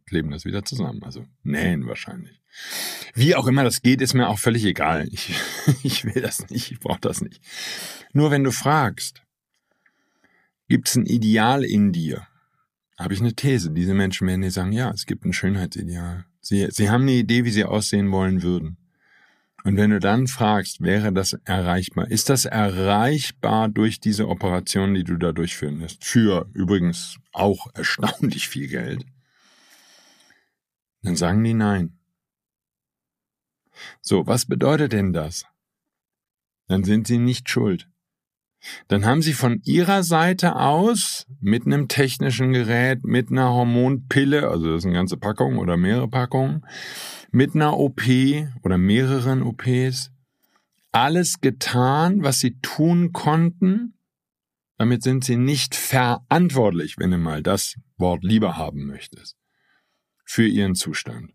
kleben 0.06 0.30
das 0.30 0.44
wieder 0.44 0.64
zusammen. 0.64 1.02
Also 1.02 1.26
nähen 1.42 1.86
wahrscheinlich. 1.86 2.40
Wie 3.14 3.34
auch 3.34 3.46
immer 3.46 3.64
das 3.64 3.82
geht, 3.82 4.00
ist 4.00 4.14
mir 4.14 4.28
auch 4.28 4.38
völlig 4.38 4.64
egal. 4.64 5.08
Ich, 5.10 5.34
ich 5.82 6.04
will 6.04 6.22
das 6.22 6.48
nicht, 6.50 6.72
ich 6.72 6.80
brauche 6.80 7.00
das 7.00 7.20
nicht. 7.20 7.40
Nur 8.12 8.30
wenn 8.30 8.44
du 8.44 8.50
fragst, 8.50 9.22
gibt 10.68 10.88
es 10.88 10.96
ein 10.96 11.06
Ideal 11.06 11.64
in 11.64 11.92
dir? 11.92 12.26
Habe 12.98 13.14
ich 13.14 13.20
eine 13.20 13.34
These. 13.34 13.70
Diese 13.70 13.94
Menschen 13.94 14.26
werden 14.26 14.42
dir 14.42 14.50
sagen, 14.50 14.72
ja, 14.72 14.90
es 14.90 15.06
gibt 15.06 15.24
ein 15.24 15.32
Schönheitsideal. 15.32 16.24
Sie, 16.40 16.66
sie 16.70 16.90
haben 16.90 17.02
eine 17.02 17.12
Idee, 17.12 17.44
wie 17.44 17.50
sie 17.50 17.64
aussehen 17.64 18.10
wollen 18.10 18.42
würden. 18.42 18.76
Und 19.64 19.76
wenn 19.76 19.90
du 19.90 20.00
dann 20.00 20.26
fragst, 20.26 20.80
wäre 20.80 21.12
das 21.12 21.34
erreichbar? 21.44 22.10
Ist 22.10 22.30
das 22.30 22.44
erreichbar 22.44 23.68
durch 23.68 24.00
diese 24.00 24.28
Operation, 24.28 24.94
die 24.94 25.04
du 25.04 25.16
da 25.16 25.32
durchführen 25.32 25.80
lässt? 25.80 26.04
Für 26.04 26.48
übrigens 26.54 27.18
auch 27.32 27.66
erstaunlich 27.74 28.48
viel 28.48 28.68
Geld. 28.68 29.04
Dann 31.02 31.16
sagen 31.16 31.42
die 31.44 31.54
nein. 31.54 31.98
So, 34.00 34.26
was 34.26 34.46
bedeutet 34.46 34.92
denn 34.92 35.12
das? 35.12 35.44
Dann 36.66 36.84
sind 36.84 37.06
sie 37.06 37.18
nicht 37.18 37.48
schuld. 37.48 37.88
Dann 38.88 39.06
haben 39.06 39.22
sie 39.22 39.34
von 39.34 39.60
ihrer 39.64 40.02
Seite 40.02 40.56
aus 40.56 41.26
mit 41.40 41.64
einem 41.64 41.86
technischen 41.86 42.52
Gerät, 42.52 43.04
mit 43.04 43.30
einer 43.30 43.50
Hormonpille, 43.50 44.48
also 44.48 44.72
das 44.72 44.78
ist 44.78 44.86
eine 44.86 44.94
ganze 44.94 45.16
Packung 45.16 45.58
oder 45.58 45.76
mehrere 45.76 46.08
Packungen, 46.08 46.66
mit 47.30 47.54
einer 47.54 47.78
OP 47.78 48.02
oder 48.64 48.78
mehreren 48.78 49.42
OPs 49.42 50.10
alles 50.90 51.40
getan, 51.40 52.22
was 52.22 52.40
sie 52.40 52.58
tun 52.60 53.12
konnten. 53.12 53.94
Damit 54.78 55.02
sind 55.02 55.24
sie 55.24 55.36
nicht 55.36 55.74
verantwortlich, 55.74 56.96
wenn 56.98 57.10
du 57.10 57.18
mal 57.18 57.42
das 57.42 57.76
Wort 57.96 58.24
lieber 58.24 58.56
haben 58.56 58.86
möchtest, 58.86 59.36
für 60.28 60.46
ihren 60.46 60.74
Zustand. 60.74 61.32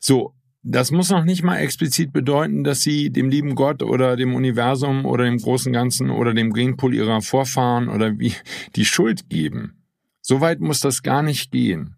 So, 0.00 0.34
das 0.62 0.90
muss 0.90 1.10
noch 1.10 1.24
nicht 1.24 1.42
mal 1.42 1.58
explizit 1.58 2.12
bedeuten, 2.12 2.64
dass 2.64 2.82
sie 2.82 3.10
dem 3.10 3.28
lieben 3.28 3.54
Gott 3.54 3.82
oder 3.82 4.16
dem 4.16 4.34
Universum 4.34 5.04
oder 5.04 5.24
dem 5.24 5.38
großen 5.38 5.72
Ganzen 5.72 6.10
oder 6.10 6.34
dem 6.34 6.52
Genpool 6.52 6.94
ihrer 6.94 7.20
Vorfahren 7.20 7.88
oder 7.88 8.18
wie 8.18 8.34
die 8.76 8.84
Schuld 8.84 9.28
geben. 9.28 9.84
Soweit 10.20 10.60
muss 10.60 10.80
das 10.80 11.02
gar 11.02 11.22
nicht 11.22 11.50
gehen 11.50 11.96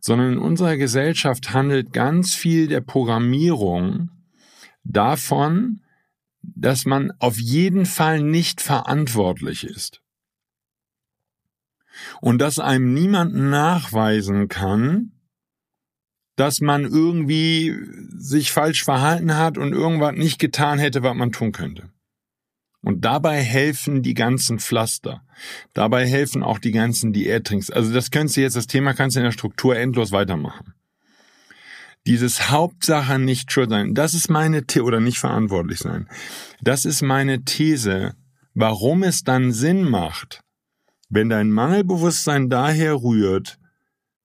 sondern 0.00 0.34
in 0.34 0.38
unserer 0.38 0.76
Gesellschaft 0.76 1.52
handelt 1.52 1.92
ganz 1.92 2.34
viel 2.34 2.68
der 2.68 2.80
Programmierung 2.80 4.10
davon, 4.84 5.80
dass 6.42 6.84
man 6.84 7.12
auf 7.18 7.38
jeden 7.38 7.86
Fall 7.86 8.22
nicht 8.22 8.60
verantwortlich 8.60 9.64
ist. 9.64 10.00
Und 12.20 12.38
dass 12.38 12.58
einem 12.58 12.92
niemand 12.92 13.34
nachweisen 13.34 14.48
kann, 14.48 15.12
dass 16.36 16.60
man 16.60 16.84
irgendwie 16.84 17.74
sich 18.16 18.50
falsch 18.50 18.84
verhalten 18.84 19.36
hat 19.36 19.56
und 19.58 19.72
irgendwas 19.72 20.14
nicht 20.14 20.38
getan 20.38 20.78
hätte, 20.78 21.02
was 21.02 21.14
man 21.14 21.32
tun 21.32 21.52
könnte. 21.52 21.90
Und 22.84 23.04
dabei 23.04 23.40
helfen 23.40 24.02
die 24.02 24.12
ganzen 24.12 24.58
Pflaster. 24.58 25.22
Dabei 25.72 26.06
helfen 26.06 26.42
auch 26.42 26.58
die 26.58 26.72
ganzen 26.72 27.14
Diätrinks. 27.14 27.70
Also 27.70 27.94
das 27.94 28.10
könntest 28.10 28.36
du 28.36 28.42
jetzt, 28.42 28.56
das 28.56 28.66
Thema 28.66 28.92
kannst 28.92 29.16
du 29.16 29.20
in 29.20 29.24
der 29.24 29.32
Struktur 29.32 29.76
endlos 29.76 30.12
weitermachen. 30.12 30.74
Dieses 32.06 32.50
Hauptsache 32.50 33.18
nicht 33.18 33.50
schuld 33.50 33.70
sein, 33.70 33.94
das 33.94 34.12
ist 34.12 34.28
meine 34.28 34.66
These, 34.66 34.84
oder 34.84 35.00
nicht 35.00 35.18
verantwortlich 35.18 35.78
sein. 35.78 36.08
Das 36.60 36.84
ist 36.84 37.00
meine 37.00 37.44
These, 37.44 38.14
warum 38.52 39.02
es 39.02 39.24
dann 39.24 39.52
Sinn 39.52 39.84
macht, 39.84 40.42
wenn 41.08 41.30
dein 41.30 41.50
Mangelbewusstsein 41.50 42.50
daher 42.50 42.96
rührt, 42.96 43.58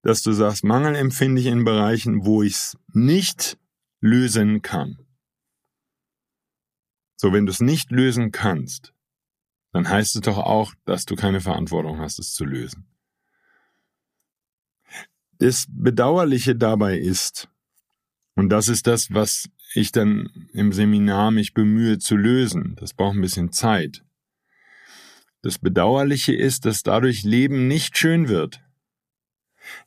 dass 0.01 0.24
du 0.24 0.32
sagst, 0.32 0.63
Mangel 0.63 0.96
empfinde 0.96 1.41
ich 1.41 1.48
in 1.48 1.65
Bereichen, 1.65 2.25
wo 2.25 2.41
ich 2.44 2.53
es 2.53 2.77
nicht 2.94 3.58
lösen 4.00 4.62
kann. 4.62 4.98
So, 7.15 7.34
wenn 7.34 7.46
du 7.46 7.51
es 7.51 7.60
nicht 7.60 7.91
lösen 7.91 8.32
kannst, 8.32 8.94
dann 9.72 9.89
heißt 9.89 10.15
es 10.15 10.22
doch 10.22 10.38
auch, 10.38 10.74
dass 10.86 11.06
du 11.06 11.15
keine 11.15 11.41
Verantwortung 11.41 12.00
hast, 12.00 12.18
es 12.20 12.34
zu 12.34 12.46
lösen. 12.46 12.88
Das 15.38 15.68
Bedauerliche 15.70 16.56
dabei 16.56 16.98
ist, 16.98 17.50
und 18.36 18.50
das 18.50 18.68
ist 18.68 18.88
das, 18.88 19.13
was 19.13 19.50
ich 19.74 19.91
dann 19.91 20.50
im 20.53 20.72
Seminar 20.72 21.32
mich 21.32 21.53
bemühe 21.53 22.00
zu 22.00 22.15
lösen, 22.15 22.75
das 22.77 22.94
braucht 22.94 23.15
ein 23.15 23.22
bisschen 23.22 23.51
Zeit. 23.51 24.03
Das 25.41 25.60
Bedauerliche 25.60 26.34
ist, 26.34 26.65
dass 26.65 26.84
dadurch 26.84 27.24
Leben 27.24 27.68
nicht 27.68 27.98
schön 27.98 28.27
wird. 28.27 28.62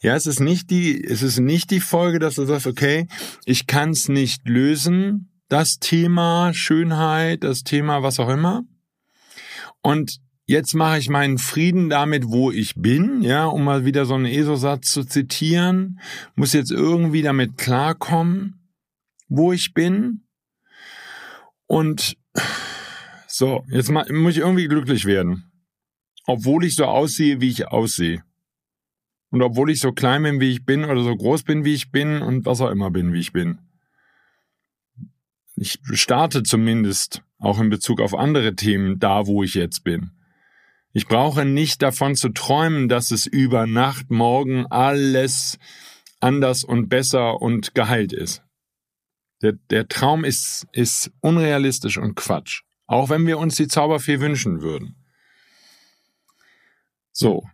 Ja, 0.00 0.16
es 0.16 0.26
ist 0.26 0.40
nicht 0.40 0.70
die, 0.70 1.02
es 1.02 1.22
ist 1.22 1.38
nicht 1.38 1.70
die 1.70 1.80
Folge, 1.80 2.18
dass 2.18 2.34
du 2.36 2.44
sagst, 2.44 2.66
okay, 2.66 3.06
ich 3.44 3.66
kann 3.66 3.90
es 3.90 4.08
nicht 4.08 4.48
lösen, 4.48 5.30
das 5.48 5.78
Thema 5.78 6.52
Schönheit, 6.54 7.44
das 7.44 7.62
Thema 7.62 8.02
was 8.02 8.18
auch 8.18 8.28
immer. 8.28 8.64
Und 9.82 10.20
jetzt 10.46 10.74
mache 10.74 10.98
ich 10.98 11.08
meinen 11.08 11.38
Frieden 11.38 11.90
damit, 11.90 12.28
wo 12.28 12.50
ich 12.50 12.74
bin, 12.76 13.22
ja, 13.22 13.46
um 13.46 13.64
mal 13.64 13.84
wieder 13.84 14.06
so 14.06 14.14
einen 14.14 14.26
ESO-Satz 14.26 14.90
zu 14.92 15.04
zitieren, 15.04 16.00
muss 16.34 16.52
jetzt 16.52 16.70
irgendwie 16.70 17.22
damit 17.22 17.58
klarkommen, 17.58 18.70
wo 19.28 19.52
ich 19.52 19.74
bin. 19.74 20.22
Und 21.66 22.16
so, 23.26 23.64
jetzt 23.70 23.90
muss 23.90 24.32
ich 24.32 24.38
irgendwie 24.38 24.68
glücklich 24.68 25.04
werden. 25.04 25.50
Obwohl 26.26 26.64
ich 26.64 26.76
so 26.76 26.84
aussehe, 26.84 27.40
wie 27.40 27.48
ich 27.48 27.68
aussehe. 27.68 28.22
Und 29.32 29.40
obwohl 29.40 29.70
ich 29.70 29.80
so 29.80 29.92
klein 29.92 30.22
bin, 30.22 30.40
wie 30.40 30.50
ich 30.50 30.66
bin, 30.66 30.84
oder 30.84 31.02
so 31.02 31.16
groß 31.16 31.42
bin, 31.42 31.64
wie 31.64 31.72
ich 31.72 31.90
bin, 31.90 32.20
und 32.20 32.44
was 32.44 32.60
auch 32.60 32.70
immer 32.70 32.90
bin, 32.90 33.14
wie 33.14 33.18
ich 33.18 33.32
bin. 33.32 33.58
Ich 35.56 35.80
starte 35.94 36.42
zumindest 36.42 37.22
auch 37.38 37.58
in 37.58 37.70
Bezug 37.70 38.02
auf 38.02 38.14
andere 38.14 38.54
Themen 38.54 38.98
da, 38.98 39.26
wo 39.26 39.42
ich 39.42 39.54
jetzt 39.54 39.84
bin. 39.84 40.10
Ich 40.92 41.06
brauche 41.06 41.46
nicht 41.46 41.80
davon 41.80 42.14
zu 42.14 42.28
träumen, 42.28 42.90
dass 42.90 43.10
es 43.10 43.26
über 43.26 43.66
Nacht, 43.66 44.10
morgen 44.10 44.66
alles 44.66 45.58
anders 46.20 46.62
und 46.62 46.90
besser 46.90 47.40
und 47.40 47.74
geheilt 47.74 48.12
ist. 48.12 48.42
Der, 49.40 49.52
der 49.70 49.88
Traum 49.88 50.24
ist, 50.24 50.66
ist 50.72 51.10
unrealistisch 51.20 51.96
und 51.96 52.16
Quatsch. 52.16 52.64
Auch 52.86 53.08
wenn 53.08 53.26
wir 53.26 53.38
uns 53.38 53.56
die 53.56 53.66
Zauberfee 53.66 54.20
wünschen 54.20 54.60
würden. 54.60 54.94
So. 57.12 57.44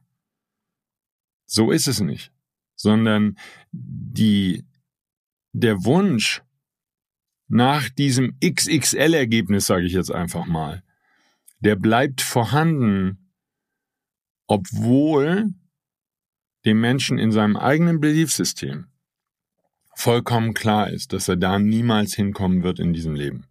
So 1.48 1.72
ist 1.72 1.88
es 1.88 2.00
nicht. 2.00 2.30
Sondern 2.76 3.36
die, 3.72 4.64
der 5.52 5.84
Wunsch, 5.84 6.42
nach 7.48 7.88
diesem 7.88 8.38
XXL-Ergebnis, 8.44 9.66
sage 9.66 9.86
ich 9.86 9.94
jetzt 9.94 10.12
einfach 10.12 10.46
mal, 10.46 10.84
der 11.60 11.76
bleibt 11.76 12.20
vorhanden, 12.20 13.32
obwohl 14.46 15.54
dem 16.66 16.80
Menschen 16.80 17.18
in 17.18 17.32
seinem 17.32 17.56
eigenen 17.56 18.00
Beliefssystem 18.00 18.88
vollkommen 19.96 20.52
klar 20.54 20.90
ist, 20.90 21.12
dass 21.12 21.26
er 21.26 21.36
da 21.36 21.58
niemals 21.58 22.14
hinkommen 22.14 22.62
wird 22.62 22.78
in 22.78 22.92
diesem 22.92 23.14
Leben. 23.14 23.46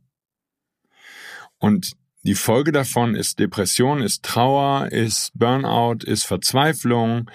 Und 1.57 1.93
die 2.23 2.35
Folge 2.35 2.71
davon 2.71 3.15
ist 3.15 3.39
Depression, 3.39 4.01
ist 4.01 4.23
Trauer, 4.23 4.91
ist 4.91 5.31
Burnout, 5.33 6.03
ist 6.05 6.25
Verzweiflung, 6.25 7.29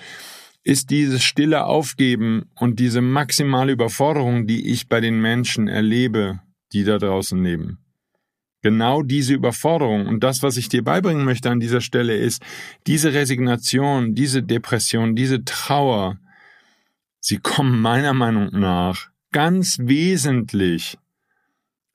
ist 0.64 0.90
dieses 0.90 1.22
stille 1.22 1.64
Aufgeben 1.64 2.50
und 2.54 2.78
diese 2.78 3.00
maximale 3.00 3.72
Überforderung, 3.72 4.46
die 4.46 4.70
ich 4.70 4.88
bei 4.88 5.00
den 5.00 5.20
Menschen 5.20 5.68
erlebe, 5.68 6.40
die 6.72 6.84
da 6.84 6.98
draußen 6.98 7.42
leben. 7.42 7.78
Genau 8.62 9.02
diese 9.02 9.34
Überforderung 9.34 10.06
und 10.06 10.22
das, 10.22 10.42
was 10.44 10.56
ich 10.56 10.68
dir 10.68 10.84
beibringen 10.84 11.24
möchte 11.24 11.50
an 11.50 11.58
dieser 11.58 11.80
Stelle, 11.80 12.16
ist 12.16 12.42
diese 12.86 13.12
Resignation, 13.12 14.14
diese 14.14 14.42
Depression, 14.42 15.16
diese 15.16 15.44
Trauer, 15.44 16.20
sie 17.18 17.38
kommen 17.38 17.80
meiner 17.80 18.14
Meinung 18.14 18.50
nach 18.52 19.10
ganz 19.32 19.78
wesentlich 19.80 20.96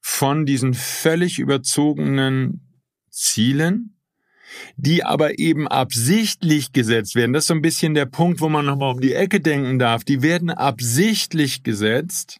von 0.02 0.46
diesen 0.46 0.74
völlig 0.74 1.40
überzogenen 1.40 2.62
Zielen, 3.10 3.97
die 4.76 5.04
aber 5.04 5.40
eben 5.40 5.68
absichtlich 5.68 6.72
gesetzt 6.72 7.16
werden. 7.16 7.34
Das 7.34 7.44
ist 7.44 7.48
so 7.48 7.54
ein 7.54 7.62
bisschen 7.62 7.94
der 7.94 8.06
Punkt, 8.06 8.42
wo 8.42 8.50
man 8.50 8.66
nochmal 8.66 8.94
um 8.94 9.02
die 9.02 9.14
Ecke 9.14 9.40
denken 9.40 9.80
darf. 9.80 10.04
Die 10.04 10.22
werden 10.22 10.50
absichtlich 10.50 11.64
gesetzt, 11.64 12.40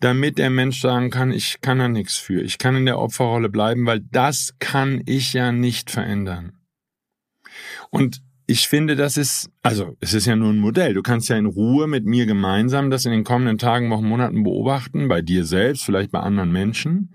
damit 0.00 0.38
der 0.38 0.50
Mensch 0.50 0.80
sagen 0.80 1.10
kann, 1.10 1.32
ich 1.32 1.60
kann 1.60 1.78
da 1.78 1.88
nichts 1.88 2.16
für, 2.16 2.42
ich 2.42 2.58
kann 2.58 2.76
in 2.76 2.86
der 2.86 2.98
Opferrolle 2.98 3.48
bleiben, 3.48 3.86
weil 3.86 4.00
das 4.00 4.54
kann 4.58 5.02
ich 5.06 5.32
ja 5.32 5.52
nicht 5.52 5.90
verändern. 5.90 6.58
Und 7.90 8.22
ich 8.48 8.68
finde, 8.68 8.94
das 8.94 9.16
ist, 9.16 9.50
also 9.62 9.96
es 10.00 10.14
ist 10.14 10.26
ja 10.26 10.36
nur 10.36 10.50
ein 10.50 10.58
Modell. 10.58 10.94
Du 10.94 11.02
kannst 11.02 11.28
ja 11.28 11.36
in 11.36 11.46
Ruhe 11.46 11.88
mit 11.88 12.04
mir 12.04 12.26
gemeinsam 12.26 12.90
das 12.90 13.04
in 13.04 13.10
den 13.10 13.24
kommenden 13.24 13.58
Tagen, 13.58 13.90
Wochen, 13.90 14.06
Monaten 14.06 14.44
beobachten, 14.44 15.08
bei 15.08 15.20
dir 15.20 15.44
selbst, 15.44 15.84
vielleicht 15.84 16.12
bei 16.12 16.20
anderen 16.20 16.52
Menschen. 16.52 17.14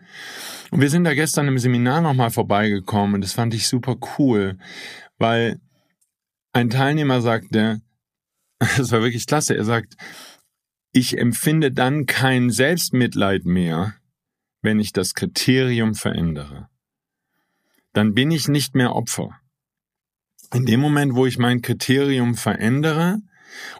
Und 0.72 0.82
wir 0.82 0.90
sind 0.90 1.06
da 1.06 1.14
gestern 1.14 1.48
im 1.48 1.58
Seminar 1.58 2.02
nochmal 2.02 2.32
vorbeigekommen 2.32 3.16
und 3.16 3.24
das 3.24 3.34
fand 3.34 3.54
ich 3.54 3.68
super 3.68 3.96
cool, 4.18 4.58
weil 5.18 5.60
ein 6.52 6.70
Teilnehmer 6.70 7.22
sagte, 7.22 7.82
das 8.60 8.92
war 8.92 9.02
wirklich 9.02 9.26
klasse, 9.26 9.56
er 9.56 9.64
sagt, 9.66 9.96
ich 10.92 11.18
empfinde 11.18 11.72
dann 11.72 12.06
kein 12.06 12.50
Selbstmitleid 12.50 13.46
mehr, 13.46 13.94
wenn 14.62 14.82
ich 14.82 14.92
das 14.92 15.14
Kriterium 15.14 15.96
verändere. 15.96 16.68
Dann 17.94 18.14
bin 18.14 18.32
ich 18.32 18.50
nicht 18.50 18.76
mehr 18.76 18.94
Opfer. 18.94 19.41
In 20.54 20.66
dem 20.66 20.80
Moment, 20.80 21.16
wo 21.16 21.26
ich 21.26 21.38
mein 21.38 21.62
Kriterium 21.62 22.36
verändere 22.36 23.20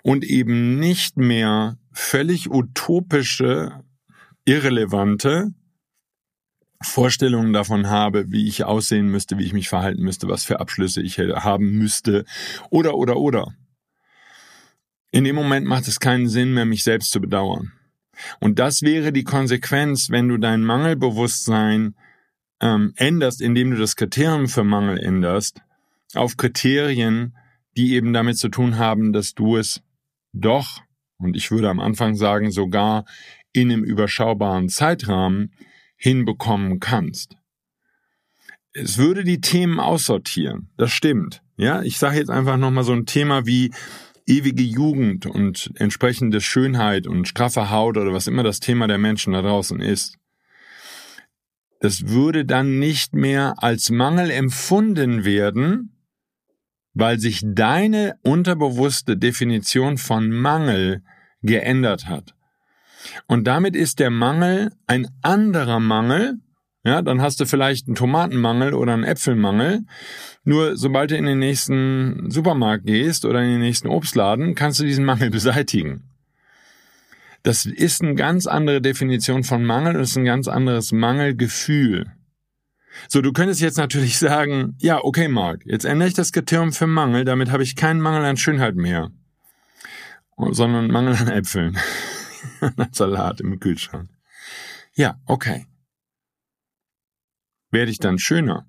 und 0.04 0.24
eben 0.24 0.80
nicht 0.80 1.18
mehr 1.18 1.78
völlig 1.92 2.50
utopische, 2.50 3.84
irrelevante, 4.46 5.54
Vorstellungen 6.82 7.54
davon 7.54 7.90
habe, 7.90 8.32
wie 8.32 8.48
ich 8.48 8.64
aussehen 8.64 9.08
müsste, 9.08 9.38
wie 9.38 9.44
ich 9.44 9.54
mich 9.54 9.70
verhalten 9.70 10.02
müsste, 10.02 10.28
was 10.28 10.46
für 10.46 10.60
Abschlüsse 10.60 11.02
ich 11.02 11.20
haben 11.20 11.78
müsste, 11.78 12.26
oder, 12.70 12.96
oder, 12.96 13.18
oder. 13.18 13.54
In 15.12 15.24
dem 15.24 15.36
Moment 15.36 15.68
macht 15.68 15.88
es 15.88 16.00
keinen 16.00 16.28
Sinn 16.28 16.54
mehr, 16.54 16.66
mich 16.66 16.84
selbst 16.84 17.12
zu 17.12 17.22
bedauern. 17.22 17.74
Und 18.40 18.60
das 18.60 18.82
wäre 18.82 19.12
die 19.12 19.24
Konsequenz, 19.24 20.10
wenn 20.10 20.28
du 20.28 20.38
dein 20.38 20.64
Mangelbewusstsein 20.64 21.96
ähm, 22.62 22.94
änderst, 22.96 23.42
indem 23.42 23.72
du 23.72 23.78
das 23.78 23.96
Kriterium 23.96 24.48
für 24.48 24.64
Mangel 24.64 24.98
änderst, 24.98 25.62
auf 26.18 26.38
Kriterien, 26.38 27.36
die 27.78 27.94
eben 27.94 28.14
damit 28.14 28.38
zu 28.38 28.50
tun 28.50 28.78
haben, 28.78 29.14
dass 29.14 29.34
du 29.34 29.58
es 29.58 29.82
doch, 30.34 30.82
und 31.18 31.36
ich 31.36 31.52
würde 31.52 31.70
am 31.70 31.80
Anfang 31.80 32.16
sagen, 32.16 32.52
sogar 32.52 33.06
in 33.54 33.72
einem 33.72 33.84
überschaubaren 33.84 34.70
Zeitrahmen 34.70 35.54
hinbekommen 35.96 36.80
kannst. 36.80 37.36
Es 38.74 38.98
würde 38.98 39.24
die 39.24 39.42
Themen 39.42 39.80
aussortieren, 39.80 40.70
das 40.78 40.92
stimmt. 40.92 41.42
Ja, 41.58 41.82
ich 41.84 41.98
sage 41.98 42.18
jetzt 42.18 42.32
einfach 42.32 42.58
nochmal 42.58 42.84
so 42.84 42.94
ein 42.94 43.06
Thema 43.06 43.46
wie 43.46 43.72
ewige 44.26 44.64
Jugend 44.64 45.26
und 45.26 45.72
entsprechende 45.76 46.42
Schönheit 46.42 47.06
und 47.06 47.28
straffe 47.28 47.70
Haut 47.70 47.98
oder 47.98 48.14
was 48.14 48.28
immer 48.28 48.44
das 48.44 48.60
Thema 48.60 48.88
der 48.88 48.98
Menschen 48.98 49.34
da 49.34 49.42
draußen 49.42 49.82
ist. 49.82 50.18
Das 51.82 52.08
würde 52.08 52.46
dann 52.46 52.80
nicht 52.80 53.14
mehr 53.14 53.56
als 53.58 53.90
Mangel 53.90 54.30
empfunden 54.30 55.26
werden, 55.26 55.91
weil 56.94 57.20
sich 57.20 57.42
deine 57.44 58.16
unterbewusste 58.24 59.18
Definition 59.18 59.98
von 59.98 60.30
Mangel 60.30 61.04
geändert 61.42 62.08
hat. 62.08 62.36
Und 63.28 63.46
damit 63.46 63.76
ist 63.76 64.00
der 64.00 64.10
Mangel 64.10 64.72
ein 64.88 65.08
anderer 65.22 65.80
Mangel. 65.80 66.40
Ja, 66.84 67.02
dann 67.02 67.22
hast 67.22 67.40
du 67.40 67.46
vielleicht 67.46 67.88
einen 67.88 67.96
Tomatenmangel 67.96 68.74
oder 68.74 68.94
einen 68.94 69.04
Äpfelmangel. 69.04 69.82
Nur 70.44 70.78
sobald 70.78 71.12
du 71.12 71.18
in 71.18 71.26
den 71.26 71.40
nächsten 71.40 72.30
Supermarkt 72.32 72.86
gehst 72.86 73.26
oder 73.26 73.42
in 73.42 73.52
den 73.52 73.62
nächsten 73.62 73.88
Obstladen, 73.88 74.56
kannst 74.56 74.80
du 74.80 74.84
diesen 74.84 75.06
Mangel 75.06 75.30
beseitigen. 75.32 76.04
Das 77.44 77.66
ist 77.66 78.04
eine 78.04 78.16
ganz 78.16 78.46
andere 78.46 78.82
Definition 78.82 79.44
von 79.44 79.64
Mangel 79.64 79.96
und 79.96 80.02
ist 80.02 80.16
ein 80.16 80.26
ganz 80.26 80.48
anderes 80.48 80.92
Mangelgefühl. 80.92 82.06
So, 83.08 83.22
du 83.22 83.32
könntest 83.34 83.62
jetzt 83.62 83.78
natürlich 83.78 84.18
sagen, 84.18 84.76
ja, 84.80 85.04
okay, 85.04 85.28
Mark, 85.28 85.64
jetzt 85.66 85.86
ändere 85.86 86.10
ich 86.10 86.14
das 86.14 86.32
Kriterium 86.32 86.74
für 86.74 86.88
Mangel, 86.88 87.26
damit 87.26 87.52
habe 87.52 87.64
ich 87.64 87.76
keinen 87.76 88.02
Mangel 88.02 88.26
an 88.26 88.38
Schönheit 88.38 88.76
mehr, 88.76 89.12
sondern 90.38 90.88
Mangel 90.88 91.16
an 91.16 91.28
Äpfeln. 91.28 91.78
Salat 92.92 93.42
im 93.42 93.60
Kühlschrank. 93.60 94.10
Ja, 94.94 95.20
okay. 95.26 95.68
Werde 97.72 97.92
ich 97.92 98.00
dann 98.00 98.20
schöner? 98.20 98.68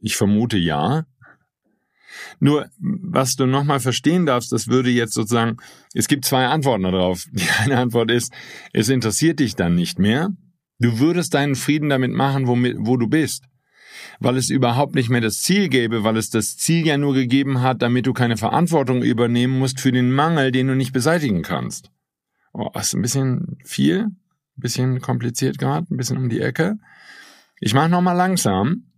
Ich 0.00 0.16
vermute 0.16 0.58
ja. 0.58 1.06
Nur, 2.40 2.68
was 2.78 3.36
du 3.36 3.46
nochmal 3.46 3.80
verstehen 3.80 4.26
darfst, 4.26 4.52
das 4.52 4.68
würde 4.68 4.90
jetzt 4.90 5.14
sozusagen, 5.14 5.56
es 5.94 6.08
gibt 6.08 6.24
zwei 6.24 6.46
Antworten 6.46 6.82
darauf. 6.82 7.26
Die 7.32 7.48
eine 7.58 7.78
Antwort 7.78 8.10
ist, 8.10 8.32
es 8.72 8.88
interessiert 8.88 9.40
dich 9.40 9.54
dann 9.54 9.74
nicht 9.74 9.98
mehr. 9.98 10.30
Du 10.78 10.98
würdest 10.98 11.34
deinen 11.34 11.54
Frieden 11.54 11.88
damit 11.88 12.12
machen, 12.12 12.46
wo, 12.46 12.56
wo 12.56 12.96
du 12.96 13.06
bist 13.06 13.44
weil 14.20 14.36
es 14.36 14.50
überhaupt 14.50 14.94
nicht 14.94 15.08
mehr 15.08 15.20
das 15.20 15.42
Ziel 15.42 15.68
gäbe, 15.68 16.04
weil 16.04 16.16
es 16.16 16.30
das 16.30 16.56
Ziel 16.56 16.86
ja 16.86 16.96
nur 16.96 17.14
gegeben 17.14 17.62
hat, 17.62 17.82
damit 17.82 18.06
du 18.06 18.12
keine 18.12 18.36
Verantwortung 18.36 19.02
übernehmen 19.02 19.58
musst 19.58 19.80
für 19.80 19.92
den 19.92 20.12
Mangel, 20.12 20.52
den 20.52 20.68
du 20.68 20.74
nicht 20.74 20.92
beseitigen 20.92 21.42
kannst. 21.42 21.90
Oh, 22.52 22.70
ist 22.78 22.94
ein 22.94 23.02
bisschen 23.02 23.58
viel, 23.64 24.04
ein 24.04 24.16
bisschen 24.56 25.00
kompliziert 25.00 25.58
gerade, 25.58 25.92
ein 25.92 25.96
bisschen 25.96 26.18
um 26.18 26.28
die 26.28 26.40
Ecke. 26.40 26.78
Ich 27.60 27.74
mache 27.74 27.88
nochmal 27.88 28.16
langsam. 28.16 28.92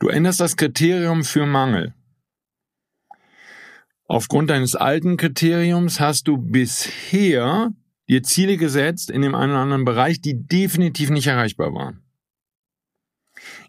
Du 0.00 0.08
änderst 0.08 0.40
das 0.40 0.56
Kriterium 0.56 1.24
für 1.24 1.46
Mangel. 1.46 1.94
Aufgrund 4.06 4.50
deines 4.50 4.74
alten 4.74 5.16
Kriteriums 5.16 5.98
hast 6.00 6.28
du 6.28 6.36
bisher 6.36 7.72
dir 8.08 8.22
Ziele 8.22 8.56
gesetzt 8.56 9.10
in 9.10 9.22
dem 9.22 9.34
einen 9.34 9.52
oder 9.52 9.60
anderen 9.60 9.84
Bereich, 9.84 10.20
die 10.20 10.46
definitiv 10.46 11.10
nicht 11.10 11.26
erreichbar 11.26 11.74
waren. 11.74 12.00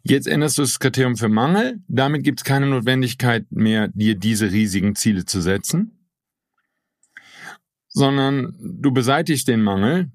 Jetzt 0.04 0.28
änderst 0.28 0.58
du 0.58 0.62
das 0.62 0.80
Kriterium 0.80 1.16
für 1.16 1.30
Mangel. 1.30 1.80
Damit 1.88 2.24
gibt 2.24 2.42
es 2.42 2.44
keine 2.44 2.68
Notwendigkeit 2.68 3.46
mehr, 3.50 3.88
dir 3.90 4.16
diese 4.16 4.52
riesigen 4.52 4.96
Ziele 4.96 5.26
zu 5.26 5.42
setzen, 5.42 6.08
sondern 7.88 8.56
du 8.60 8.92
beseitigst 8.92 9.48
den 9.48 9.64
Mangel 9.64 10.12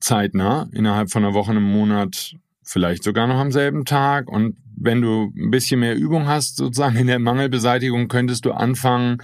zeitnah, 0.00 0.68
innerhalb 0.72 1.10
von 1.10 1.24
einer 1.24 1.32
Woche, 1.32 1.52
einem 1.52 1.62
Monat, 1.64 2.36
vielleicht 2.62 3.02
sogar 3.02 3.26
noch 3.26 3.38
am 3.38 3.52
selben 3.52 3.84
Tag. 3.84 4.28
Und 4.28 4.56
wenn 4.76 5.00
du 5.00 5.32
ein 5.36 5.50
bisschen 5.50 5.80
mehr 5.80 5.96
Übung 5.96 6.26
hast, 6.26 6.56
sozusagen 6.56 6.96
in 6.96 7.06
der 7.06 7.18
Mangelbeseitigung, 7.18 8.08
könntest 8.08 8.44
du 8.44 8.52
anfangen, 8.52 9.18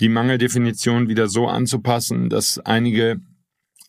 die 0.00 0.08
Mangeldefinition 0.08 1.08
wieder 1.08 1.28
so 1.28 1.46
anzupassen, 1.46 2.28
dass 2.28 2.58
einige 2.58 3.20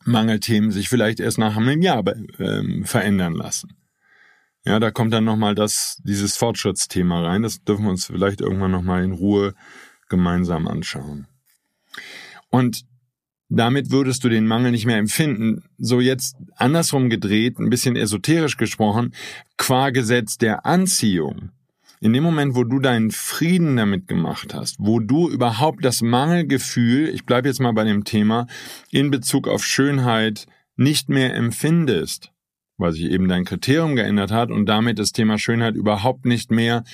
Mangelthemen 0.06 0.72
sich 0.72 0.90
vielleicht 0.90 1.20
erst 1.20 1.38
nach 1.38 1.58
einem 1.58 1.82
Jahr 1.82 2.06
äh, 2.08 2.84
verändern 2.84 3.34
lassen. 3.34 3.76
Ja, 4.66 4.80
da 4.80 4.92
kommt 4.92 5.14
dann 5.14 5.24
nochmal 5.24 5.56
das, 5.56 6.02
dieses 6.04 6.38
Fortschrittsthema 6.38 7.22
rein. 7.22 7.44
Das 7.44 7.64
dürfen 7.64 7.86
wir 7.86 7.92
uns 7.92 8.06
vielleicht 8.08 8.42
irgendwann 8.42 8.72
nochmal 8.72 9.04
in 9.04 9.14
Ruhe 9.14 9.54
gemeinsam 10.10 10.68
anschauen. 10.68 11.28
Und 12.50 12.86
damit 13.50 13.90
würdest 13.92 14.24
du 14.24 14.30
den 14.30 14.46
Mangel 14.46 14.72
nicht 14.72 14.86
mehr 14.86 14.98
empfinden. 14.98 15.64
So 15.78 16.00
jetzt 16.00 16.36
andersrum 16.56 17.10
gedreht, 17.10 17.58
ein 17.58 17.70
bisschen 17.70 17.96
esoterisch 17.96 18.58
gesprochen, 18.58 19.14
qua 19.58 19.90
Gesetz 19.90 20.38
der 20.38 20.66
Anziehung. 20.66 21.52
In 22.02 22.14
dem 22.14 22.24
Moment, 22.24 22.56
wo 22.56 22.64
du 22.64 22.80
deinen 22.80 23.12
Frieden 23.12 23.76
damit 23.76 24.08
gemacht 24.08 24.54
hast, 24.54 24.78
wo 24.80 25.00
du 25.00 25.30
überhaupt 25.30 25.84
das 25.84 26.02
Mangelgefühl, 26.02 27.10
ich 27.10 27.26
bleibe 27.26 27.50
jetzt 27.50 27.60
mal 27.60 27.74
bei 27.74 27.84
dem 27.84 28.06
Thema, 28.06 28.48
in 28.90 29.12
Bezug 29.12 29.48
auf 29.50 29.66
Schönheit 29.66 30.46
nicht 30.78 31.10
mehr 31.10 31.36
empfindest, 31.36 32.32
weil 32.78 32.94
sich 32.94 33.04
eben 33.04 33.28
dein 33.28 33.44
Kriterium 33.44 33.98
geändert 33.98 34.32
hat 34.32 34.50
und 34.50 34.66
damit 34.66 34.98
das 34.98 35.12
Thema 35.12 35.38
Schönheit 35.38 35.76
überhaupt 35.76 36.26
nicht 36.26 36.52
mehr 36.52 36.86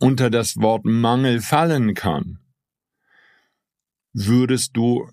unter 0.00 0.30
das 0.30 0.56
Wort 0.56 0.84
Mangel 0.84 1.40
fallen 1.40 1.94
kann, 1.94 2.40
würdest 4.12 4.76
du 4.76 5.08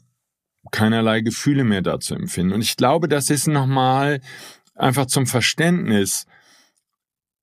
keinerlei 0.71 1.21
Gefühle 1.21 1.63
mehr 1.63 1.83
dazu 1.83 2.15
empfinden. 2.15 2.53
Und 2.53 2.61
ich 2.61 2.75
glaube, 2.75 3.07
das 3.07 3.29
ist 3.29 3.47
nochmal 3.47 4.19
einfach 4.73 5.05
zum 5.05 5.27
Verständnis. 5.27 6.25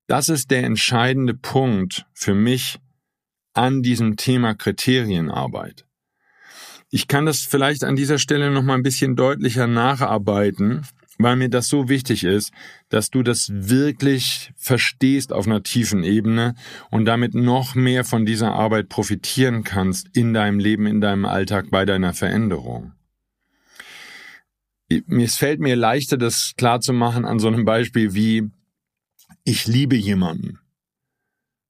Das 0.06 0.28
ist 0.28 0.50
der 0.50 0.64
entscheidende 0.64 1.34
Punkt 1.34 2.06
für 2.12 2.34
mich 2.34 2.78
an 3.54 3.82
diesem 3.82 4.16
Thema 4.16 4.54
Kriterienarbeit. 4.54 5.86
Ich 6.90 7.08
kann 7.08 7.24
das 7.24 7.40
vielleicht 7.40 7.84
an 7.84 7.96
dieser 7.96 8.18
Stelle 8.18 8.50
nochmal 8.50 8.76
ein 8.76 8.82
bisschen 8.82 9.16
deutlicher 9.16 9.66
nacharbeiten, 9.66 10.82
weil 11.18 11.36
mir 11.36 11.48
das 11.48 11.68
so 11.68 11.88
wichtig 11.88 12.24
ist, 12.24 12.52
dass 12.88 13.10
du 13.10 13.22
das 13.22 13.50
wirklich 13.50 14.52
verstehst 14.56 15.32
auf 15.32 15.46
einer 15.46 15.62
tiefen 15.62 16.04
Ebene 16.04 16.54
und 16.90 17.04
damit 17.04 17.34
noch 17.34 17.74
mehr 17.74 18.04
von 18.04 18.26
dieser 18.26 18.52
Arbeit 18.52 18.88
profitieren 18.88 19.64
kannst 19.64 20.08
in 20.14 20.34
deinem 20.34 20.58
Leben, 20.58 20.86
in 20.86 21.00
deinem 21.00 21.24
Alltag, 21.24 21.70
bei 21.70 21.84
deiner 21.84 22.12
Veränderung. 22.12 22.92
Es 24.88 25.36
fällt 25.36 25.60
mir 25.60 25.76
leichter, 25.76 26.18
das 26.18 26.52
klar 26.56 26.80
zu 26.80 26.92
machen 26.92 27.24
an 27.24 27.38
so 27.38 27.48
einem 27.48 27.64
Beispiel 27.64 28.12
wie 28.12 28.50
ich 29.44 29.66
liebe 29.66 29.96
jemanden. 29.96 30.61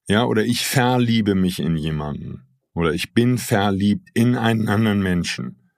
Ja, 0.09 0.25
oder 0.25 0.45
ich 0.45 0.67
verliebe 0.67 1.35
mich 1.35 1.59
in 1.59 1.77
jemanden. 1.77 2.43
Oder 2.75 2.93
ich 2.93 3.13
bin 3.13 3.39
verliebt 3.39 4.09
in 4.15 4.37
einen 4.37 4.69
anderen 4.69 5.03
Menschen. 5.03 5.71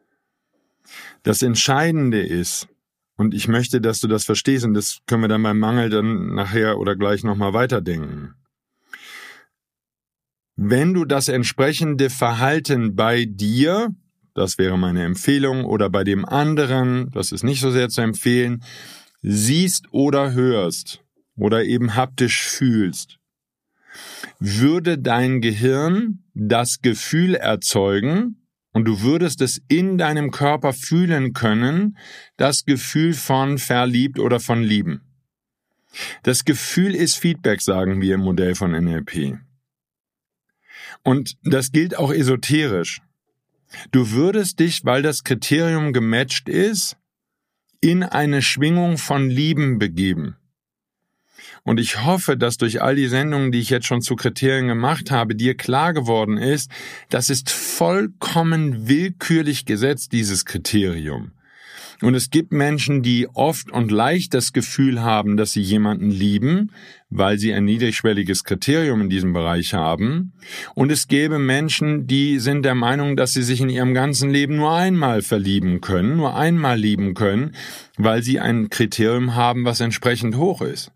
Das 1.23 1.43
Entscheidende 1.43 2.21
ist, 2.21 2.69
und 3.17 3.33
ich 3.35 3.49
möchte, 3.49 3.81
dass 3.81 4.01
du 4.01 4.09
das 4.09 4.25
verstehst, 4.25 4.65
und 4.65 4.75
das 4.75 4.99
können 5.07 5.23
wir 5.23 5.29
dann 5.29 5.43
beim 5.43 5.59
Mangel 5.59 5.89
dann 5.89 6.35
nachher 6.35 6.79
oder 6.79 6.97
gleich 6.97 7.23
nochmal 7.23 7.53
weiterdenken. 7.53 8.35
Wenn 10.57 10.95
du 10.95 11.05
das 11.05 11.29
entsprechende 11.29 12.11
Verhalten 12.11 12.95
bei 12.95 13.25
dir, 13.25 13.95
das 14.35 14.59
wäre 14.59 14.79
meine 14.79 15.05
Empfehlung, 15.05 15.65
oder 15.65 15.91
bei 15.91 16.05
dem 16.05 16.25
anderen, 16.25 17.11
das 17.11 17.33
ist 17.33 17.43
nicht 17.43 17.61
so 17.61 17.71
sehr 17.71 17.89
zu 17.89 18.01
empfehlen, 18.01 18.63
siehst 19.23 19.87
oder 19.93 20.33
hörst 20.33 21.04
oder 21.37 21.65
eben 21.65 21.95
haptisch 21.95 22.43
fühlst, 22.43 23.19
würde 24.39 24.99
dein 24.99 25.41
Gehirn 25.41 26.25
das 26.35 26.81
Gefühl 26.81 27.35
erzeugen, 27.35 28.41
und 28.73 28.87
du 28.87 29.03
würdest 29.03 29.41
es 29.41 29.63
in 29.69 29.99
deinem 29.99 30.33
Körper 30.33 30.73
fühlen 30.73 31.33
können, 31.33 31.97
das 32.37 32.65
Gefühl 32.65 33.15
von 33.15 33.59
verliebt 33.59 34.19
oder 34.19 34.41
von 34.41 34.65
lieben. 34.65 35.01
Das 36.25 36.45
Gefühl 36.45 36.97
ist 36.97 37.17
Feedback, 37.17 37.63
sagen 37.63 38.01
wir 38.01 38.17
im 38.17 38.23
Modell 38.23 38.57
von 38.57 38.73
NLP. 38.73 39.39
Und 41.05 41.37
das 41.45 41.71
gilt 41.71 41.97
auch 41.97 42.13
esoterisch. 42.13 43.01
Du 43.93 44.11
würdest 44.11 44.59
dich, 44.59 44.85
weil 44.85 45.03
das 45.03 45.23
Kriterium 45.23 45.93
gematcht 45.93 46.49
ist, 46.49 46.97
in 47.81 48.03
eine 48.03 48.43
Schwingung 48.43 48.99
von 48.99 49.31
Lieben 49.31 49.79
begeben. 49.79 50.37
Und 51.65 51.81
ich 51.81 52.05
hoffe, 52.05 52.37
dass 52.37 52.59
durch 52.59 52.83
all 52.83 52.95
die 52.95 53.09
Sendungen, 53.09 53.51
die 53.51 53.61
ich 53.61 53.71
jetzt 53.71 53.87
schon 53.87 54.03
zu 54.03 54.17
Kriterien 54.17 54.69
gemacht 54.69 55.11
habe, 55.11 55.35
dir 55.35 55.57
klar 55.57 55.95
geworden 55.95 56.37
ist, 56.37 56.71
das 57.09 57.31
ist 57.31 57.51
vollkommen 57.51 58.87
willkürlich 58.87 59.65
gesetzt, 59.65 60.13
dieses 60.13 60.45
Kriterium. 60.45 61.33
Und 62.03 62.15
es 62.15 62.29
gibt 62.29 62.53
Menschen, 62.53 63.03
die 63.03 63.29
oft 63.33 63.71
und 63.71 63.91
leicht 63.91 64.35
das 64.35 64.53
Gefühl 64.53 65.01
haben, 65.01 65.39
dass 65.39 65.53
sie 65.53 65.63
jemanden 65.63 66.11
lieben, 66.11 66.71
weil 67.09 67.39
sie 67.39 67.55
ein 67.55 67.65
niedrigschwelliges 67.65 68.45
Kriterium 68.45 69.01
in 69.03 69.09
diesem 69.09 69.33
Bereich 69.33 69.73
haben. 69.73 70.33
Und 70.75 70.93
es 70.93 71.09
gäbe 71.09 71.39
Menschen, 71.39 72.07
die 72.07 72.41
sind 72.41 72.65
der 72.65 72.75
Meinung, 72.75 73.17
dass 73.17 73.33
sie 73.33 73.43
sich 73.43 73.61
in 73.61 73.71
ihrem 73.71 73.95
ganzen 73.95 74.29
Leben 74.29 74.57
nur 74.57 74.75
einmal 74.75 75.23
verlieben 75.23 75.81
können, 75.81 76.17
nur 76.17 76.37
einmal 76.37 76.79
lieben 76.79 77.15
können, 77.15 77.53
weil 77.97 78.23
sie 78.23 78.39
ein 78.39 78.69
Kriterium 78.69 79.35
haben, 79.35 79.65
was 79.65 79.81
entsprechend 79.81 80.37
hoch 80.37 80.61
ist. 80.61 80.91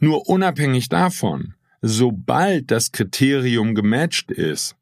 Nur 0.00 0.28
unabhängig 0.28 0.88
davon, 0.88 1.54
sobald 1.82 2.70
das 2.70 2.92
Kriterium 2.92 3.74
gematcht 3.74 4.30
ist, 4.30 4.76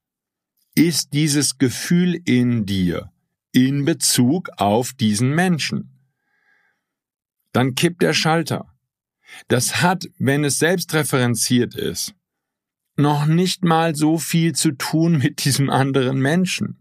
ist 0.74 1.12
dieses 1.12 1.58
Gefühl 1.58 2.20
in 2.24 2.66
dir 2.66 3.10
in 3.54 3.84
Bezug 3.84 4.50
auf 4.56 4.92
diesen 4.92 5.32
Menschen. 5.34 5.90
Dann 7.52 7.76
kippt 7.76 8.02
der 8.02 8.12
Schalter. 8.12 8.66
Das 9.46 9.80
hat, 9.80 10.08
wenn 10.18 10.44
es 10.44 10.58
selbstreferenziert 10.58 11.76
ist, 11.76 12.14
noch 12.96 13.26
nicht 13.26 13.64
mal 13.64 13.94
so 13.94 14.18
viel 14.18 14.54
zu 14.54 14.72
tun 14.72 15.18
mit 15.22 15.44
diesem 15.44 15.70
anderen 15.70 16.20
Menschen. 16.20 16.78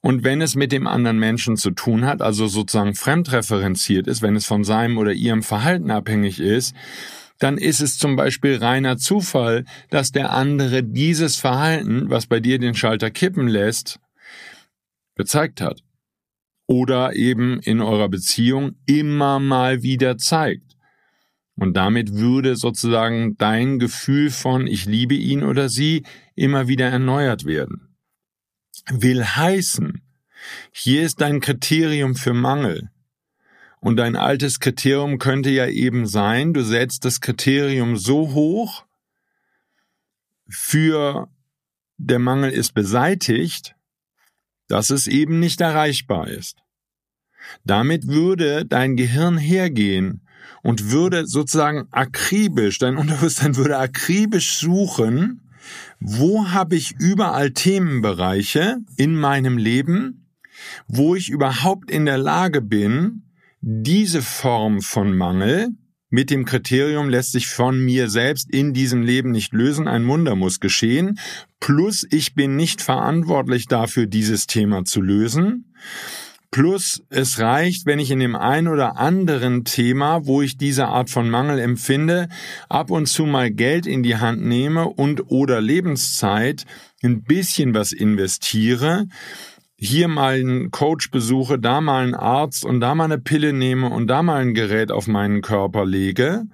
Und 0.00 0.22
wenn 0.22 0.40
es 0.40 0.54
mit 0.54 0.72
dem 0.72 0.86
anderen 0.86 1.18
Menschen 1.18 1.56
zu 1.56 1.70
tun 1.70 2.04
hat, 2.04 2.22
also 2.22 2.46
sozusagen 2.46 2.94
fremdreferenziert 2.94 4.06
ist, 4.06 4.22
wenn 4.22 4.36
es 4.36 4.46
von 4.46 4.62
seinem 4.62 4.98
oder 4.98 5.12
ihrem 5.12 5.42
Verhalten 5.42 5.90
abhängig 5.90 6.38
ist, 6.38 6.74
dann 7.38 7.58
ist 7.58 7.80
es 7.80 7.98
zum 7.98 8.16
Beispiel 8.16 8.56
reiner 8.56 8.96
Zufall, 8.96 9.64
dass 9.90 10.12
der 10.12 10.32
andere 10.32 10.82
dieses 10.82 11.36
Verhalten, 11.36 12.10
was 12.10 12.26
bei 12.26 12.40
dir 12.40 12.58
den 12.58 12.74
Schalter 12.74 13.10
kippen 13.10 13.48
lässt, 13.48 14.00
gezeigt 15.14 15.60
hat. 15.60 15.80
Oder 16.66 17.14
eben 17.14 17.60
in 17.60 17.80
eurer 17.80 18.08
Beziehung 18.08 18.76
immer 18.86 19.38
mal 19.38 19.82
wieder 19.82 20.16
zeigt. 20.16 20.76
Und 21.56 21.76
damit 21.76 22.14
würde 22.14 22.56
sozusagen 22.56 23.36
dein 23.36 23.78
Gefühl 23.78 24.30
von 24.30 24.66
ich 24.66 24.86
liebe 24.86 25.14
ihn 25.14 25.42
oder 25.44 25.68
sie 25.68 26.04
immer 26.34 26.66
wieder 26.68 26.86
erneuert 26.88 27.44
werden. 27.44 27.96
Will 28.90 29.24
heißen, 29.24 30.02
hier 30.72 31.04
ist 31.04 31.20
dein 31.20 31.40
Kriterium 31.40 32.16
für 32.16 32.34
Mangel. 32.34 32.90
Und 33.84 33.98
dein 33.98 34.16
altes 34.16 34.60
Kriterium 34.60 35.18
könnte 35.18 35.50
ja 35.50 35.66
eben 35.66 36.06
sein, 36.06 36.54
du 36.54 36.64
setzt 36.64 37.04
das 37.04 37.20
Kriterium 37.20 37.98
so 37.98 38.32
hoch, 38.32 38.86
für 40.48 41.28
der 41.98 42.18
Mangel 42.18 42.50
ist 42.50 42.72
beseitigt, 42.72 43.76
dass 44.68 44.88
es 44.88 45.06
eben 45.06 45.38
nicht 45.38 45.60
erreichbar 45.60 46.28
ist. 46.28 46.62
Damit 47.64 48.06
würde 48.06 48.64
dein 48.64 48.96
Gehirn 48.96 49.36
hergehen 49.36 50.26
und 50.62 50.90
würde 50.90 51.26
sozusagen 51.26 51.86
akribisch, 51.90 52.78
dein 52.78 52.96
Unterbewusstsein 52.96 53.56
würde 53.56 53.76
akribisch 53.76 54.56
suchen, 54.56 55.42
wo 56.00 56.48
habe 56.48 56.76
ich 56.76 56.92
überall 56.98 57.50
Themenbereiche 57.50 58.78
in 58.96 59.14
meinem 59.14 59.58
Leben, 59.58 60.26
wo 60.86 61.14
ich 61.14 61.28
überhaupt 61.28 61.90
in 61.90 62.06
der 62.06 62.16
Lage 62.16 62.62
bin, 62.62 63.23
diese 63.66 64.20
Form 64.20 64.82
von 64.82 65.16
Mangel 65.16 65.70
mit 66.10 66.28
dem 66.28 66.44
Kriterium 66.44 67.08
lässt 67.08 67.32
sich 67.32 67.46
von 67.46 67.82
mir 67.82 68.10
selbst 68.10 68.50
in 68.52 68.74
diesem 68.74 69.02
Leben 69.02 69.30
nicht 69.30 69.54
lösen, 69.54 69.88
ein 69.88 70.06
Wunder 70.06 70.36
muss 70.36 70.60
geschehen, 70.60 71.18
plus 71.60 72.06
ich 72.10 72.34
bin 72.34 72.56
nicht 72.56 72.82
verantwortlich 72.82 73.66
dafür, 73.66 74.04
dieses 74.04 74.46
Thema 74.46 74.84
zu 74.84 75.00
lösen. 75.00 75.72
Plus 76.50 77.02
es 77.08 77.40
reicht, 77.40 77.86
wenn 77.86 77.98
ich 77.98 78.10
in 78.10 78.20
dem 78.20 78.36
ein 78.36 78.68
oder 78.68 78.98
anderen 78.98 79.64
Thema, 79.64 80.26
wo 80.26 80.42
ich 80.42 80.58
diese 80.58 80.86
Art 80.86 81.08
von 81.08 81.30
Mangel 81.30 81.58
empfinde, 81.58 82.28
ab 82.68 82.90
und 82.90 83.06
zu 83.06 83.24
mal 83.24 83.50
Geld 83.50 83.86
in 83.86 84.02
die 84.02 84.18
Hand 84.18 84.42
nehme 84.44 84.86
und 84.86 85.30
oder 85.30 85.62
Lebenszeit 85.62 86.64
ein 87.02 87.22
bisschen 87.22 87.74
was 87.74 87.92
investiere, 87.92 89.06
hier 89.84 90.08
mal 90.08 90.34
einen 90.34 90.70
Coach 90.70 91.10
besuche, 91.10 91.58
da 91.58 91.80
mal 91.80 92.02
einen 92.02 92.14
Arzt 92.14 92.64
und 92.64 92.80
da 92.80 92.94
mal 92.94 93.04
eine 93.04 93.18
Pille 93.18 93.52
nehme 93.52 93.88
und 93.90 94.06
da 94.06 94.22
mal 94.22 94.40
ein 94.40 94.54
Gerät 94.54 94.90
auf 94.90 95.06
meinen 95.06 95.42
Körper 95.42 95.84
lege. 95.84 96.46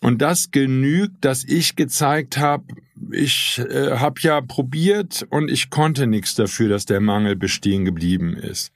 Und 0.00 0.22
das 0.22 0.50
genügt, 0.50 1.24
dass 1.24 1.44
ich 1.44 1.76
gezeigt 1.76 2.38
habe, 2.38 2.64
ich 3.12 3.58
äh, 3.58 3.96
habe 3.98 4.20
ja 4.20 4.40
probiert 4.40 5.26
und 5.30 5.50
ich 5.50 5.70
konnte 5.70 6.06
nichts 6.06 6.34
dafür, 6.34 6.68
dass 6.68 6.86
der 6.86 7.00
Mangel 7.00 7.36
bestehen 7.36 7.84
geblieben 7.84 8.34
ist. 8.34 8.72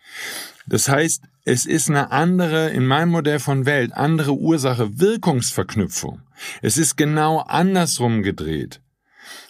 Das 0.66 0.88
heißt, 0.88 1.22
es 1.44 1.66
ist 1.66 1.90
eine 1.90 2.10
andere, 2.10 2.70
in 2.70 2.86
meinem 2.86 3.10
Modell 3.10 3.38
von 3.38 3.66
Welt, 3.66 3.92
andere 3.92 4.34
Ursache-Wirkungsverknüpfung. 4.34 6.20
Es 6.62 6.78
ist 6.78 6.96
genau 6.96 7.40
andersrum 7.40 8.22
gedreht. 8.22 8.80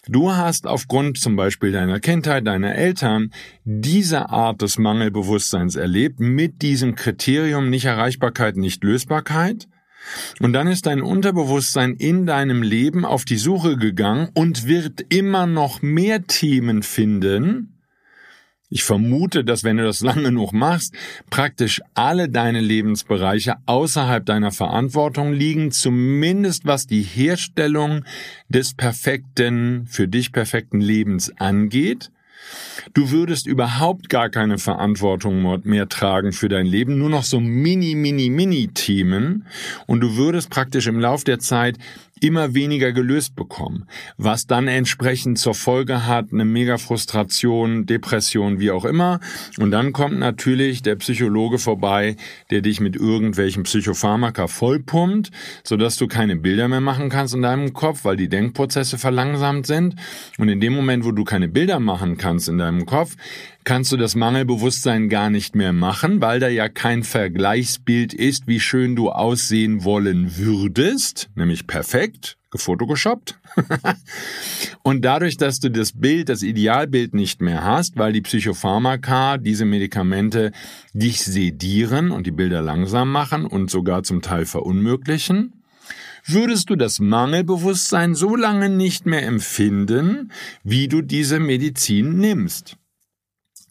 Du 0.08 0.32
hast 0.32 0.66
aufgrund 0.66 1.18
zum 1.18 1.36
Beispiel 1.36 1.72
deiner 1.72 2.00
Kindheit, 2.00 2.46
deiner 2.46 2.74
Eltern 2.74 3.30
diese 3.64 4.30
Art 4.30 4.62
des 4.62 4.78
Mangelbewusstseins 4.78 5.76
erlebt 5.76 6.20
mit 6.20 6.62
diesem 6.62 6.94
Kriterium 6.94 7.70
nicht 7.70 7.86
Erreichbarkeit, 7.86 8.56
nicht 8.56 8.84
Lösbarkeit. 8.84 9.68
Und 10.40 10.52
dann 10.52 10.66
ist 10.66 10.86
dein 10.86 11.00
Unterbewusstsein 11.00 11.94
in 11.94 12.26
deinem 12.26 12.62
Leben 12.62 13.04
auf 13.04 13.24
die 13.24 13.38
Suche 13.38 13.76
gegangen 13.76 14.28
und 14.34 14.66
wird 14.66 15.00
immer 15.08 15.46
noch 15.46 15.80
mehr 15.82 16.26
Themen 16.26 16.82
finden, 16.82 17.73
ich 18.70 18.82
vermute, 18.82 19.44
dass 19.44 19.62
wenn 19.62 19.76
du 19.76 19.84
das 19.84 20.00
lange 20.00 20.24
genug 20.24 20.52
machst, 20.52 20.94
praktisch 21.30 21.80
alle 21.94 22.28
deine 22.28 22.60
Lebensbereiche 22.60 23.56
außerhalb 23.66 24.24
deiner 24.24 24.52
Verantwortung 24.52 25.32
liegen, 25.32 25.70
zumindest 25.70 26.64
was 26.64 26.86
die 26.86 27.02
Herstellung 27.02 28.04
des 28.48 28.74
perfekten, 28.74 29.86
für 29.86 30.08
dich 30.08 30.32
perfekten 30.32 30.80
Lebens 30.80 31.32
angeht. 31.38 32.10
Du 32.92 33.10
würdest 33.10 33.46
überhaupt 33.46 34.08
gar 34.08 34.28
keine 34.28 34.58
Verantwortung 34.58 35.60
mehr 35.64 35.88
tragen 35.88 36.32
für 36.32 36.48
dein 36.48 36.66
Leben, 36.66 36.98
nur 36.98 37.08
noch 37.08 37.24
so 37.24 37.40
mini, 37.40 37.94
mini, 37.94 38.28
mini 38.28 38.68
Themen 38.68 39.46
und 39.86 40.00
du 40.00 40.16
würdest 40.16 40.50
praktisch 40.50 40.86
im 40.86 41.00
Lauf 41.00 41.24
der 41.24 41.38
Zeit 41.38 41.78
immer 42.24 42.54
weniger 42.54 42.92
gelöst 42.92 43.36
bekommen, 43.36 43.86
was 44.16 44.46
dann 44.46 44.66
entsprechend 44.66 45.38
zur 45.38 45.54
Folge 45.54 46.06
hat 46.06 46.32
eine 46.32 46.46
mega 46.46 46.78
Frustration, 46.78 47.84
Depression, 47.84 48.58
wie 48.60 48.70
auch 48.70 48.86
immer. 48.86 49.20
Und 49.58 49.70
dann 49.72 49.92
kommt 49.92 50.18
natürlich 50.18 50.80
der 50.80 50.96
Psychologe 50.96 51.58
vorbei, 51.58 52.16
der 52.50 52.62
dich 52.62 52.80
mit 52.80 52.96
irgendwelchen 52.96 53.64
Psychopharmaka 53.64 54.46
vollpumpt, 54.46 55.32
sodass 55.64 55.96
du 55.96 56.06
keine 56.06 56.36
Bilder 56.36 56.66
mehr 56.66 56.80
machen 56.80 57.10
kannst 57.10 57.34
in 57.34 57.42
deinem 57.42 57.74
Kopf, 57.74 58.06
weil 58.06 58.16
die 58.16 58.30
Denkprozesse 58.30 58.96
verlangsamt 58.96 59.66
sind. 59.66 59.96
Und 60.38 60.48
in 60.48 60.60
dem 60.60 60.72
Moment, 60.72 61.04
wo 61.04 61.12
du 61.12 61.24
keine 61.24 61.48
Bilder 61.48 61.78
machen 61.78 62.16
kannst 62.16 62.48
in 62.48 62.56
deinem 62.56 62.86
Kopf, 62.86 63.16
kannst 63.64 63.92
du 63.92 63.96
das 63.96 64.14
Mangelbewusstsein 64.14 65.08
gar 65.08 65.30
nicht 65.30 65.56
mehr 65.56 65.72
machen, 65.72 66.20
weil 66.20 66.38
da 66.38 66.48
ja 66.48 66.68
kein 66.68 67.02
Vergleichsbild 67.02 68.12
ist, 68.12 68.46
wie 68.46 68.60
schön 68.60 68.94
du 68.94 69.10
aussehen 69.10 69.84
wollen 69.84 70.36
würdest, 70.36 71.30
nämlich 71.34 71.66
perfekt, 71.66 72.36
gefotoshoppt. 72.50 73.40
und 74.82 75.04
dadurch, 75.04 75.38
dass 75.38 75.60
du 75.60 75.70
das 75.70 75.92
Bild, 75.92 76.28
das 76.28 76.42
Idealbild 76.42 77.14
nicht 77.14 77.40
mehr 77.40 77.64
hast, 77.64 77.96
weil 77.96 78.12
die 78.12 78.20
Psychopharmaka, 78.20 79.38
diese 79.38 79.64
Medikamente 79.64 80.52
dich 80.92 81.22
sedieren 81.22 82.10
und 82.10 82.26
die 82.26 82.32
Bilder 82.32 82.60
langsam 82.60 83.10
machen 83.10 83.46
und 83.46 83.70
sogar 83.70 84.02
zum 84.02 84.20
Teil 84.20 84.44
verunmöglichen, 84.44 85.54
würdest 86.26 86.70
du 86.70 86.76
das 86.76 87.00
Mangelbewusstsein 87.00 88.14
so 88.14 88.36
lange 88.36 88.68
nicht 88.68 89.06
mehr 89.06 89.26
empfinden, 89.26 90.32
wie 90.62 90.88
du 90.88 91.02
diese 91.02 91.40
Medizin 91.40 92.18
nimmst. 92.18 92.76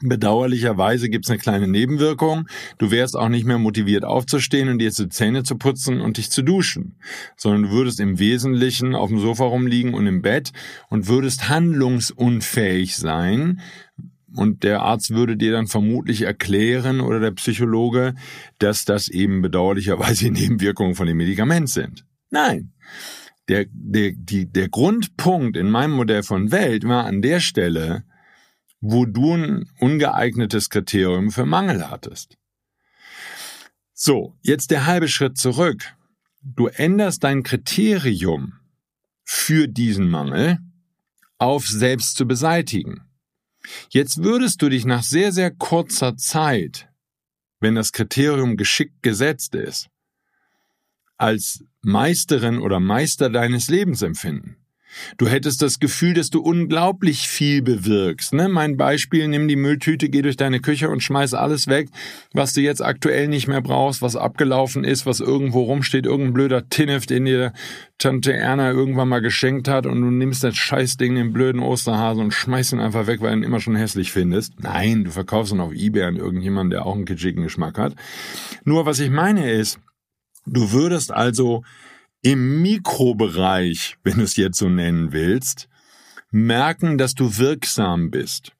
Bedauerlicherweise 0.09 1.09
gibt's 1.09 1.29
eine 1.29 1.39
kleine 1.39 1.67
Nebenwirkung. 1.67 2.47
Du 2.77 2.91
wärst 2.91 3.17
auch 3.17 3.29
nicht 3.29 3.45
mehr 3.45 3.57
motiviert 3.57 4.03
aufzustehen 4.03 4.69
und 4.69 4.79
dir 4.79 4.91
die 4.91 5.09
Zähne 5.09 5.43
zu 5.43 5.57
putzen 5.57 6.01
und 6.01 6.17
dich 6.17 6.29
zu 6.29 6.43
duschen, 6.43 6.97
sondern 7.37 7.63
du 7.63 7.69
würdest 7.71 7.99
im 7.99 8.19
Wesentlichen 8.19 8.95
auf 8.95 9.09
dem 9.09 9.19
Sofa 9.19 9.45
rumliegen 9.45 9.93
und 9.93 10.07
im 10.07 10.21
Bett 10.21 10.51
und 10.89 11.07
würdest 11.07 11.49
handlungsunfähig 11.49 12.95
sein, 12.95 13.61
und 14.35 14.63
der 14.63 14.81
Arzt 14.81 15.11
würde 15.11 15.37
dir 15.37 15.51
dann 15.51 15.67
vermutlich 15.67 16.23
erklären 16.23 17.01
oder 17.01 17.19
der 17.19 17.31
Psychologe, 17.31 18.15
dass 18.57 18.85
das 18.85 19.07
eben 19.07 19.41
bedauerlicherweise 19.41 20.31
Nebenwirkungen 20.31 20.95
von 20.95 21.07
dem 21.07 21.17
Medikament 21.17 21.69
sind. 21.69 22.05
Nein. 22.29 22.73
Der, 23.49 23.65
der, 23.69 24.13
die, 24.15 24.51
der 24.51 24.69
Grundpunkt 24.69 25.57
in 25.57 25.69
meinem 25.69 25.91
Modell 25.91 26.23
von 26.23 26.51
Welt 26.51 26.87
war 26.87 27.05
an 27.05 27.21
der 27.21 27.41
Stelle, 27.41 28.05
wo 28.85 29.05
du 29.05 29.33
ein 29.33 29.71
ungeeignetes 29.79 30.69
Kriterium 30.69 31.31
für 31.31 31.45
Mangel 31.45 31.89
hattest. 31.89 32.37
So, 33.93 34.35
jetzt 34.41 34.71
der 34.71 34.85
halbe 34.85 35.07
Schritt 35.07 35.37
zurück. 35.37 35.95
Du 36.41 36.67
änderst 36.67 37.23
dein 37.23 37.43
Kriterium 37.43 38.59
für 39.23 39.69
diesen 39.69 40.09
Mangel 40.09 40.59
auf 41.37 41.65
selbst 41.65 42.17
zu 42.17 42.27
beseitigen. 42.27 43.05
Jetzt 43.89 44.21
würdest 44.21 44.61
du 44.61 44.67
dich 44.67 44.83
nach 44.83 45.03
sehr, 45.03 45.31
sehr 45.31 45.51
kurzer 45.51 46.17
Zeit, 46.17 46.89
wenn 47.61 47.75
das 47.75 47.93
Kriterium 47.93 48.57
geschickt 48.57 49.01
gesetzt 49.01 49.55
ist, 49.55 49.87
als 51.15 51.63
Meisterin 51.81 52.59
oder 52.59 52.81
Meister 52.81 53.29
deines 53.29 53.69
Lebens 53.69 54.01
empfinden. 54.01 54.57
Du 55.17 55.27
hättest 55.27 55.61
das 55.61 55.79
Gefühl, 55.79 56.13
dass 56.13 56.29
du 56.29 56.41
unglaublich 56.41 57.27
viel 57.27 57.61
bewirkst. 57.61 58.33
Ne? 58.33 58.49
Mein 58.49 58.77
Beispiel, 58.77 59.27
nimm 59.27 59.47
die 59.47 59.55
Mülltüte, 59.55 60.09
geh 60.09 60.21
durch 60.21 60.37
deine 60.37 60.59
Küche 60.59 60.89
und 60.89 61.01
schmeiß 61.01 61.33
alles 61.33 61.67
weg, 61.67 61.89
was 62.33 62.53
du 62.53 62.61
jetzt 62.61 62.83
aktuell 62.83 63.27
nicht 63.27 63.47
mehr 63.47 63.61
brauchst, 63.61 64.01
was 64.01 64.15
abgelaufen 64.15 64.83
ist, 64.83 65.05
was 65.05 65.19
irgendwo 65.19 65.63
rumsteht, 65.63 66.05
irgendein 66.05 66.33
blöder 66.33 66.69
Tinnef, 66.69 67.05
den 67.05 67.25
dir 67.25 67.53
Tante 67.97 68.33
Erna 68.33 68.71
irgendwann 68.71 69.07
mal 69.07 69.21
geschenkt 69.21 69.67
hat 69.67 69.85
und 69.85 70.01
du 70.01 70.09
nimmst 70.09 70.43
das 70.43 70.57
Scheißding, 70.57 71.15
den 71.15 71.31
blöden 71.31 71.61
Osterhasen 71.61 72.23
und 72.23 72.33
schmeißt 72.33 72.73
ihn 72.73 72.79
einfach 72.79 73.07
weg, 73.07 73.21
weil 73.21 73.31
du 73.31 73.37
ihn 73.37 73.43
immer 73.43 73.61
schon 73.61 73.75
hässlich 73.75 74.11
findest. 74.11 74.61
Nein, 74.61 75.05
du 75.05 75.11
verkaufst 75.11 75.53
ihn 75.53 75.59
auf 75.59 75.73
Ebay 75.73 76.03
an 76.03 76.15
irgendjemanden, 76.17 76.71
der 76.71 76.85
auch 76.85 76.95
einen 76.95 77.05
kitschigen 77.05 77.43
Geschmack 77.43 77.77
hat. 77.77 77.95
Nur 78.65 78.85
was 78.85 78.99
ich 78.99 79.09
meine 79.09 79.49
ist, 79.51 79.79
du 80.45 80.71
würdest 80.71 81.11
also 81.11 81.63
im 82.23 82.61
Mikrobereich, 82.61 83.97
wenn 84.03 84.17
du 84.17 84.23
es 84.23 84.37
jetzt 84.37 84.57
so 84.57 84.69
nennen 84.69 85.11
willst, 85.11 85.69
merken, 86.31 86.97
dass 86.97 87.13
du 87.13 87.37
wirksam 87.37 88.09
bist. 88.09 88.53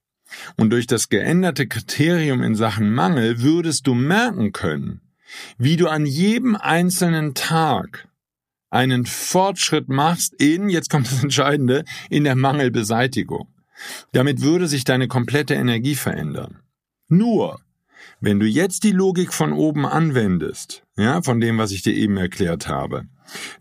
Und 0.57 0.71
durch 0.71 0.85
das 0.85 1.09
geänderte 1.09 1.67
Kriterium 1.67 2.43
in 2.43 2.55
Sachen 2.55 2.93
Mangel 2.93 3.41
würdest 3.41 3.87
du 3.87 3.93
merken 3.93 4.51
können, 4.51 5.01
wie 5.57 5.77
du 5.77 5.87
an 5.87 6.05
jedem 6.05 6.55
einzelnen 6.55 7.33
Tag 7.33 8.07
einen 8.69 9.05
Fortschritt 9.05 9.87
machst 9.87 10.33
in, 10.33 10.69
jetzt 10.69 10.89
kommt 10.89 11.09
das 11.11 11.23
Entscheidende, 11.23 11.85
in 12.09 12.23
der 12.23 12.35
Mangelbeseitigung. 12.35 13.47
Damit 14.11 14.41
würde 14.41 14.67
sich 14.67 14.83
deine 14.83 15.07
komplette 15.07 15.53
Energie 15.53 15.95
verändern. 15.95 16.59
Nur, 17.07 17.61
wenn 18.19 18.39
du 18.39 18.45
jetzt 18.45 18.83
die 18.83 18.91
Logik 18.91 19.33
von 19.33 19.53
oben 19.53 19.85
anwendest, 19.85 20.83
ja, 20.97 21.21
von 21.21 21.39
dem, 21.39 21.57
was 21.57 21.71
ich 21.71 21.83
dir 21.83 21.93
eben 21.93 22.17
erklärt 22.17 22.67
habe, 22.67 23.05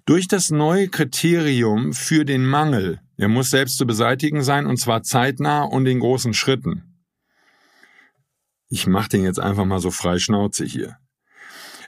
durch 0.04 0.28
das 0.28 0.50
neue 0.50 0.88
Kriterium 0.88 1.92
für 1.92 2.24
den 2.24 2.44
Mangel, 2.44 3.00
er 3.16 3.28
muss 3.28 3.50
selbst 3.50 3.78
zu 3.78 3.86
beseitigen 3.86 4.42
sein 4.42 4.66
und 4.66 4.78
zwar 4.78 5.02
zeitnah 5.02 5.62
und 5.62 5.86
in 5.86 6.00
großen 6.00 6.34
Schritten. 6.34 6.82
Ich 8.68 8.86
mache 8.86 9.10
den 9.10 9.24
jetzt 9.24 9.38
einfach 9.38 9.64
mal 9.64 9.80
so 9.80 9.90
frei 9.90 10.18
Schnauze 10.18 10.64
hier. 10.64 10.96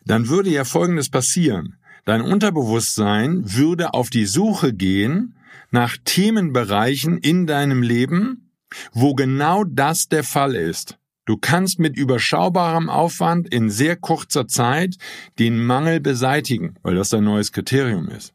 Dann 0.04 0.28
würde 0.28 0.50
ja 0.50 0.64
Folgendes 0.64 1.08
passieren. 1.08 1.78
Dein 2.04 2.20
Unterbewusstsein 2.20 3.42
würde 3.54 3.94
auf 3.94 4.10
die 4.10 4.26
Suche 4.26 4.74
gehen 4.74 5.36
nach 5.70 5.96
Themenbereichen 6.04 7.18
in 7.18 7.46
deinem 7.46 7.82
Leben, 7.82 8.52
wo 8.92 9.14
genau 9.14 9.64
das 9.64 10.08
der 10.08 10.22
Fall 10.22 10.54
ist. 10.54 10.98
Du 11.26 11.36
kannst 11.38 11.78
mit 11.78 11.96
überschaubarem 11.96 12.90
Aufwand 12.90 13.52
in 13.52 13.70
sehr 13.70 13.96
kurzer 13.96 14.46
Zeit 14.46 14.96
den 15.38 15.64
Mangel 15.64 16.00
beseitigen, 16.00 16.74
weil 16.82 16.94
das 16.94 17.08
dein 17.08 17.24
neues 17.24 17.52
Kriterium 17.52 18.08
ist. 18.08 18.34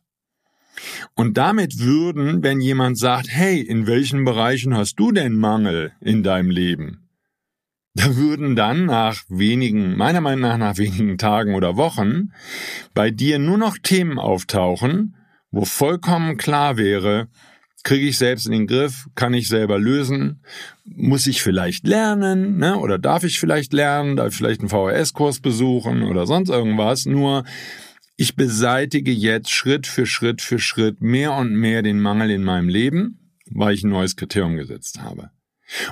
Und 1.14 1.38
damit 1.38 1.80
würden, 1.80 2.42
wenn 2.42 2.62
jemand 2.62 2.98
sagt, 2.98 3.28
hey, 3.30 3.60
in 3.62 3.86
welchen 3.86 4.24
Bereichen 4.26 4.76
hast 4.76 4.96
du 4.96 5.12
denn 5.12 5.36
Mangel 5.36 5.92
in 6.02 6.24
deinem 6.24 6.50
Leben? 6.50 7.10
Da 7.96 8.16
würden 8.16 8.56
dann 8.56 8.86
nach 8.86 9.24
wenigen, 9.28 9.98
meiner 9.98 10.22
Meinung 10.22 10.42
nach 10.42 10.58
nach 10.58 10.78
wenigen 10.78 11.18
Tagen 11.18 11.56
oder 11.56 11.76
Wochen, 11.76 12.32
bei 12.94 13.12
dir 13.12 13.40
nur 13.40 13.58
noch 13.58 13.78
Themen 13.78 14.20
auftauchen, 14.20 15.16
wo 15.52 15.66
vollkommen 15.66 16.38
klar 16.38 16.78
wäre, 16.78 17.28
kriege 17.84 18.08
ich 18.08 18.18
selbst 18.18 18.46
in 18.46 18.52
den 18.52 18.68
Griff, 18.68 19.08
kann 19.16 19.34
ich 19.34 19.48
selber 19.48 19.80
lösen, 19.80 20.44
muss 20.84 21.28
ich 21.28 21.42
vielleicht 21.42 21.88
lernen, 21.88 22.58
ne? 22.58 22.78
oder 22.78 22.98
darf 22.98 23.24
ich 23.24 23.40
vielleicht 23.40 23.74
lernen, 23.74 24.16
darf 24.16 24.30
ich 24.30 24.36
vielleicht 24.36 24.62
einen 24.62 24.70
VHS-Kurs 24.70 25.40
besuchen 25.40 26.04
oder 26.04 26.26
sonst 26.28 26.50
irgendwas, 26.50 27.06
nur 27.06 27.44
ich 28.18 28.36
beseitige 28.36 29.12
jetzt 29.12 29.50
Schritt 29.50 29.88
für 29.88 30.06
Schritt 30.06 30.42
für 30.42 30.60
Schritt 30.60 31.02
mehr 31.02 31.34
und 31.34 31.56
mehr 31.56 31.82
den 31.82 32.02
Mangel 32.02 32.32
in 32.32 32.44
meinem 32.44 32.68
Leben, 32.68 33.32
weil 33.50 33.74
ich 33.74 33.84
ein 33.84 33.90
neues 33.90 34.16
Kriterium 34.16 34.58
gesetzt 34.58 35.02
habe. 35.02 35.32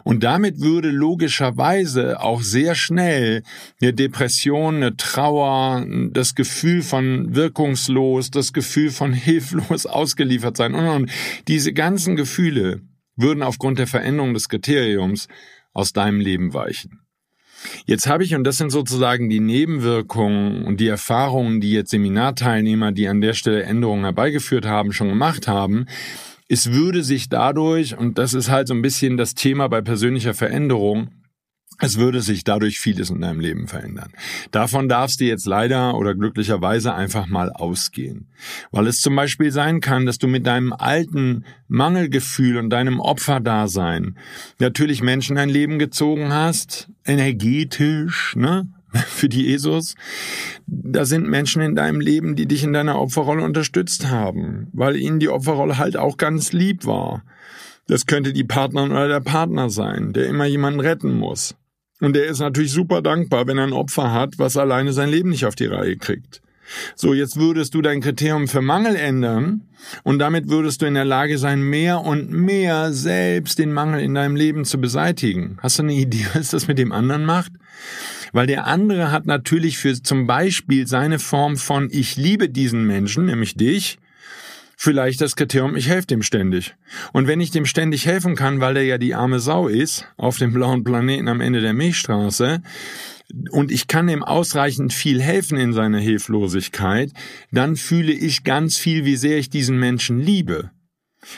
Und 0.03 0.23
damit 0.23 0.59
würde 0.59 0.89
logischerweise 0.89 2.21
auch 2.21 2.41
sehr 2.41 2.75
schnell 2.75 3.43
eine 3.81 3.93
Depression, 3.93 4.77
eine 4.77 4.97
Trauer, 4.97 5.85
das 6.11 6.35
Gefühl 6.35 6.81
von 6.81 7.35
wirkungslos, 7.35 8.31
das 8.31 8.53
Gefühl 8.53 8.91
von 8.91 9.13
hilflos 9.13 9.85
ausgeliefert 9.85 10.57
sein 10.57 10.73
und, 10.73 10.87
und 10.87 11.11
diese 11.47 11.73
ganzen 11.73 12.15
Gefühle 12.15 12.81
würden 13.15 13.43
aufgrund 13.43 13.79
der 13.79 13.87
Veränderung 13.87 14.33
des 14.33 14.49
Kriteriums 14.49 15.27
aus 15.73 15.93
deinem 15.93 16.19
Leben 16.19 16.53
weichen. 16.53 17.01
Jetzt 17.85 18.07
habe 18.07 18.23
ich, 18.23 18.35
und 18.35 18.43
das 18.43 18.57
sind 18.57 18.69
sozusagen 18.69 19.29
die 19.29 19.39
Nebenwirkungen 19.39 20.63
und 20.63 20.79
die 20.79 20.87
Erfahrungen, 20.87 21.59
die 21.59 21.71
jetzt 21.71 21.89
Seminarteilnehmer, 21.89 22.91
die 22.91 23.07
an 23.07 23.21
der 23.21 23.33
Stelle 23.33 23.63
Änderungen 23.63 24.03
herbeigeführt 24.03 24.65
haben, 24.65 24.93
schon 24.93 25.09
gemacht 25.09 25.47
haben, 25.47 25.87
es 26.47 26.71
würde 26.71 27.03
sich 27.03 27.29
dadurch, 27.29 27.97
und 27.97 28.17
das 28.17 28.33
ist 28.33 28.49
halt 28.49 28.67
so 28.67 28.73
ein 28.73 28.81
bisschen 28.81 29.17
das 29.17 29.35
Thema 29.35 29.67
bei 29.67 29.81
persönlicher 29.81 30.33
Veränderung, 30.33 31.09
es 31.79 31.99
würde 31.99 32.21
sich 32.21 32.43
dadurch 32.43 32.79
vieles 32.79 33.11
in 33.11 33.21
deinem 33.21 33.39
Leben 33.39 33.67
verändern. 33.67 34.11
Davon 34.49 34.89
darfst 34.89 35.19
du 35.19 35.25
jetzt 35.25 35.45
leider 35.45 35.95
oder 35.95 36.15
glücklicherweise 36.15 36.95
einfach 36.95 37.27
mal 37.27 37.51
ausgehen. 37.51 38.29
Weil 38.71 38.87
es 38.87 38.99
zum 38.99 39.15
Beispiel 39.15 39.51
sein 39.51 39.79
kann, 39.79 40.07
dass 40.07 40.17
du 40.17 40.27
mit 40.27 40.47
deinem 40.47 40.73
alten 40.73 41.45
Mangelgefühl 41.67 42.57
und 42.57 42.71
deinem 42.71 42.99
Opferdasein 42.99 44.17
natürlich 44.57 45.03
Menschen 45.03 45.33
in 45.33 45.37
dein 45.37 45.49
Leben 45.49 45.77
gezogen 45.77 46.33
hast, 46.33 46.89
energetisch, 47.05 48.35
ne? 48.35 48.67
für 49.07 49.29
die 49.29 49.53
ESOs, 49.53 49.95
da 50.65 51.05
sind 51.05 51.27
Menschen 51.27 51.61
in 51.61 51.75
deinem 51.75 51.99
Leben, 51.99 52.35
die 52.35 52.47
dich 52.47 52.63
in 52.63 52.73
deiner 52.73 52.99
Opferrolle 52.99 53.43
unterstützt 53.43 54.09
haben, 54.09 54.67
weil 54.73 54.95
ihnen 54.95 55.19
die 55.19 55.29
Opferrolle 55.29 55.77
halt 55.77 55.97
auch 55.97 56.17
ganz 56.17 56.53
lieb 56.53 56.85
war. 56.85 57.23
Das 57.87 58.05
könnte 58.05 58.33
die 58.33 58.43
Partnerin 58.43 58.91
oder 58.91 59.07
der 59.07 59.21
Partner 59.21 59.69
sein, 59.69 60.13
der 60.13 60.27
immer 60.27 60.45
jemanden 60.45 60.79
retten 60.79 61.17
muss. 61.17 61.55
Und 61.99 62.15
der 62.15 62.25
ist 62.25 62.39
natürlich 62.39 62.71
super 62.71 63.01
dankbar, 63.01 63.47
wenn 63.47 63.57
er 63.57 63.65
ein 63.65 63.73
Opfer 63.73 64.11
hat, 64.11 64.37
was 64.37 64.57
alleine 64.57 64.93
sein 64.93 65.09
Leben 65.09 65.29
nicht 65.29 65.45
auf 65.45 65.55
die 65.55 65.65
Reihe 65.65 65.97
kriegt. 65.97 66.41
So, 66.95 67.13
jetzt 67.13 67.37
würdest 67.37 67.73
du 67.73 67.81
dein 67.81 68.01
Kriterium 68.01 68.47
für 68.47 68.61
Mangel 68.61 68.95
ändern 68.95 69.61
und 70.03 70.19
damit 70.19 70.49
würdest 70.49 70.81
du 70.81 70.85
in 70.85 70.93
der 70.93 71.05
Lage 71.05 71.37
sein, 71.37 71.61
mehr 71.61 72.01
und 72.01 72.31
mehr 72.31 72.91
selbst 72.93 73.59
den 73.59 73.71
Mangel 73.71 74.01
in 74.01 74.13
deinem 74.13 74.35
Leben 74.35 74.65
zu 74.65 74.79
beseitigen. 74.79 75.57
Hast 75.61 75.79
du 75.79 75.83
eine 75.83 75.93
Idee, 75.93 76.25
was 76.33 76.49
das 76.49 76.67
mit 76.67 76.77
dem 76.77 76.91
anderen 76.91 77.25
macht? 77.25 77.51
Weil 78.33 78.47
der 78.47 78.67
andere 78.67 79.11
hat 79.11 79.25
natürlich 79.25 79.77
für 79.77 80.01
zum 80.01 80.27
Beispiel 80.27 80.87
seine 80.87 81.19
Form 81.19 81.57
von 81.57 81.89
ich 81.91 82.17
liebe 82.17 82.49
diesen 82.49 82.85
Menschen, 82.85 83.25
nämlich 83.25 83.55
dich, 83.55 83.99
vielleicht 84.75 85.21
das 85.21 85.35
Kriterium, 85.35 85.75
ich 85.75 85.89
helfe 85.89 86.07
dem 86.07 86.21
ständig. 86.21 86.75
Und 87.13 87.27
wenn 87.27 87.41
ich 87.41 87.51
dem 87.51 87.65
ständig 87.65 88.05
helfen 88.05 88.35
kann, 88.35 88.59
weil 88.59 88.75
der 88.75 88.83
ja 88.83 88.97
die 88.97 89.15
arme 89.15 89.39
Sau 89.39 89.67
ist, 89.67 90.05
auf 90.17 90.37
dem 90.37 90.53
blauen 90.53 90.83
Planeten 90.83 91.27
am 91.27 91.41
Ende 91.41 91.61
der 91.61 91.73
Milchstraße, 91.73 92.61
und 93.51 93.71
ich 93.71 93.87
kann 93.87 94.09
ihm 94.09 94.23
ausreichend 94.23 94.93
viel 94.93 95.21
helfen 95.21 95.57
in 95.57 95.73
seiner 95.73 95.99
Hilflosigkeit, 95.99 97.11
dann 97.51 97.75
fühle 97.75 98.13
ich 98.13 98.43
ganz 98.43 98.77
viel, 98.77 99.05
wie 99.05 99.17
sehr 99.17 99.37
ich 99.37 99.49
diesen 99.49 99.77
Menschen 99.79 100.19
liebe. 100.19 100.71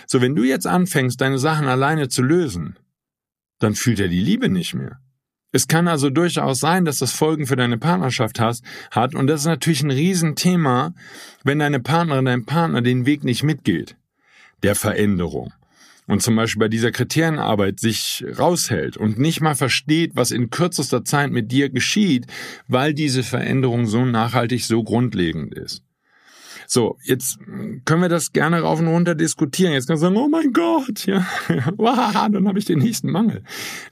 So, 0.06 0.22
wenn 0.22 0.36
du 0.36 0.44
jetzt 0.44 0.68
anfängst, 0.68 1.20
deine 1.20 1.40
Sachen 1.40 1.68
alleine 1.68 2.10
zu 2.10 2.22
lösen, 2.22 2.78
dann 3.60 3.76
fühlt 3.76 4.00
er 4.00 4.08
die 4.08 4.22
Liebe 4.22 4.50
nicht 4.50 4.74
mehr. 4.74 5.00
Es 5.52 5.68
kann 5.68 5.88
also 5.88 6.12
durchaus 6.12 6.60
sein, 6.60 6.86
dass 6.86 7.00
das 7.00 7.12
Folgen 7.12 7.48
für 7.48 7.56
deine 7.56 7.80
Partnerschaft 7.80 8.40
hat, 8.40 9.16
und 9.16 9.28
das 9.28 9.42
ist 9.42 9.48
natürlich 9.48 9.82
ein 9.82 9.90
Riesenthema, 9.90 10.94
wenn 11.44 11.58
deine 11.58 11.80
Partnerin, 11.80 12.26
dein 12.26 12.46
Partner 12.46 12.84
den 12.84 13.08
Weg 13.08 13.24
nicht 13.24 13.42
mitgeht, 13.42 13.98
der 14.62 14.76
Veränderung 14.76 15.52
und 16.10 16.24
zum 16.24 16.36
Beispiel 16.36 16.60
bei 16.60 16.70
dieser 16.70 16.92
Kriterienarbeit 16.92 17.80
sich 17.80 18.26
raushält 18.40 18.98
und 18.98 19.20
nicht 19.20 19.42
mal 19.42 19.54
versteht, 19.54 20.16
was 20.16 20.32
in 20.32 20.50
kürzester 20.50 21.06
Zeit 21.06 21.30
mit 21.30 21.52
dir 21.52 21.70
geschieht, 21.70 22.26
weil 22.68 22.96
diese 22.96 23.22
Veränderung 23.22 23.86
so 23.86 24.04
nachhaltig, 24.06 24.66
so 24.66 24.84
grundlegend 24.84 25.54
ist. 25.54 25.84
So, 26.66 26.98
jetzt 27.04 27.38
können 27.86 28.02
wir 28.02 28.10
das 28.10 28.32
gerne 28.32 28.62
rauf 28.62 28.80
und 28.80 28.88
runter 28.88 29.14
diskutieren. 29.14 29.74
Jetzt 29.74 29.88
kannst 29.88 30.02
du 30.02 30.08
sagen, 30.08 30.18
oh 30.18 30.28
mein 30.28 30.52
Gott, 30.52 31.06
ja, 31.06 31.28
wow, 31.78 32.28
dann 32.32 32.48
habe 32.48 32.58
ich 32.58 32.66
den 32.66 32.80
nächsten 32.80 33.12
Mangel. 33.12 33.44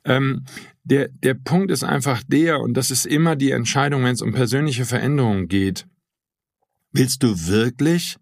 Ähm, 0.03 0.45
der, 0.83 1.09
der 1.09 1.35
Punkt 1.35 1.69
ist 1.69 1.83
einfach 1.83 2.23
der, 2.27 2.61
und 2.61 2.73
das 2.73 2.89
ist 2.89 3.05
immer 3.05 3.35
die 3.35 3.51
Entscheidung, 3.51 4.03
wenn 4.03 4.15
es 4.15 4.23
um 4.23 4.33
persönliche 4.33 4.85
Veränderungen 4.85 5.49
geht. 5.49 5.85
Willst 6.91 7.21
du 7.21 7.47
wirklich 7.47 8.17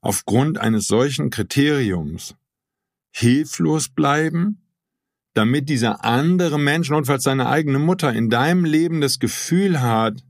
aufgrund 0.00 0.58
eines 0.58 0.86
solchen 0.86 1.30
Kriteriums 1.30 2.36
hilflos 3.10 3.88
bleiben, 3.88 4.62
damit 5.34 5.68
dieser 5.68 6.04
andere 6.04 6.58
Mensch, 6.58 6.90
notfalls 6.90 7.22
seine 7.22 7.48
eigene 7.48 7.78
Mutter, 7.78 8.12
in 8.12 8.30
deinem 8.30 8.64
Leben 8.64 9.00
das 9.00 9.18
Gefühl 9.18 9.80
hat, 9.80 10.22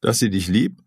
dass 0.00 0.18
sie 0.18 0.30
dich 0.30 0.48
liebt? 0.48 0.80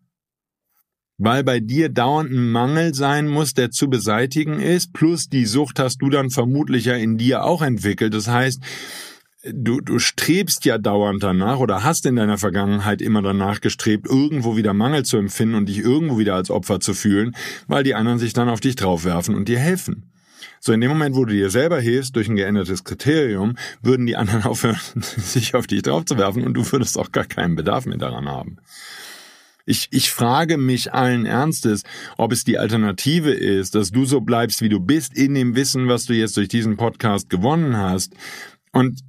Weil 1.16 1.44
bei 1.44 1.60
dir 1.60 1.90
dauernd 1.90 2.30
ein 2.32 2.50
Mangel 2.50 2.92
sein 2.92 3.28
muss, 3.28 3.54
der 3.54 3.70
zu 3.70 3.88
beseitigen 3.88 4.58
ist, 4.58 4.92
plus 4.92 5.28
die 5.28 5.46
Sucht 5.46 5.78
hast 5.78 5.98
du 5.98 6.10
dann 6.10 6.30
vermutlich 6.30 6.86
ja 6.86 6.94
in 6.94 7.18
dir 7.18 7.44
auch 7.44 7.62
entwickelt. 7.62 8.14
Das 8.14 8.26
heißt, 8.26 8.60
du, 9.44 9.80
du 9.80 9.98
strebst 10.00 10.64
ja 10.64 10.78
dauernd 10.78 11.22
danach 11.22 11.58
oder 11.58 11.84
hast 11.84 12.06
in 12.06 12.16
deiner 12.16 12.38
Vergangenheit 12.38 13.00
immer 13.00 13.22
danach 13.22 13.60
gestrebt, 13.60 14.06
irgendwo 14.06 14.56
wieder 14.56 14.74
Mangel 14.74 15.04
zu 15.04 15.16
empfinden 15.16 15.54
und 15.54 15.68
dich 15.68 15.78
irgendwo 15.78 16.18
wieder 16.18 16.34
als 16.34 16.50
Opfer 16.50 16.80
zu 16.80 16.94
fühlen, 16.94 17.36
weil 17.68 17.84
die 17.84 17.94
anderen 17.94 18.18
sich 18.18 18.32
dann 18.32 18.48
auf 18.48 18.60
dich 18.60 18.74
draufwerfen 18.74 19.34
und 19.34 19.48
dir 19.48 19.58
helfen. 19.58 20.10
So 20.60 20.72
in 20.72 20.80
dem 20.80 20.90
Moment, 20.90 21.16
wo 21.16 21.24
du 21.24 21.34
dir 21.34 21.50
selber 21.50 21.80
hilfst 21.80 22.16
durch 22.16 22.28
ein 22.28 22.36
geändertes 22.36 22.84
Kriterium, 22.84 23.56
würden 23.82 24.06
die 24.06 24.16
anderen 24.16 24.42
aufhören, 24.44 24.78
sich 25.00 25.54
auf 25.54 25.66
dich 25.66 25.82
draufzuwerfen 25.82 26.44
und 26.44 26.54
du 26.54 26.70
würdest 26.72 26.98
auch 26.98 27.12
gar 27.12 27.24
keinen 27.24 27.56
Bedarf 27.56 27.86
mehr 27.86 27.98
daran 27.98 28.28
haben. 28.28 28.58
Ich, 29.66 29.88
ich 29.92 30.10
frage 30.10 30.58
mich 30.58 30.92
allen 30.92 31.24
Ernstes, 31.24 31.84
ob 32.18 32.32
es 32.32 32.44
die 32.44 32.58
Alternative 32.58 33.32
ist, 33.32 33.74
dass 33.74 33.90
du 33.90 34.04
so 34.04 34.20
bleibst, 34.20 34.60
wie 34.60 34.68
du 34.68 34.78
bist, 34.78 35.16
in 35.16 35.34
dem 35.34 35.56
Wissen, 35.56 35.88
was 35.88 36.04
du 36.04 36.12
jetzt 36.12 36.36
durch 36.36 36.48
diesen 36.48 36.76
Podcast 36.76 37.30
gewonnen 37.30 37.76
hast. 37.76 38.12
Und 38.72 39.00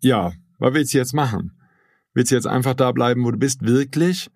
ja, 0.00 0.32
was 0.58 0.74
willst 0.74 0.94
du 0.94 0.98
jetzt 0.98 1.14
machen? 1.14 1.52
Willst 2.12 2.32
du 2.32 2.34
jetzt 2.34 2.48
einfach 2.48 2.74
da 2.74 2.90
bleiben, 2.90 3.24
wo 3.24 3.30
du 3.30 3.38
bist, 3.38 3.62
wirklich? 3.62 4.28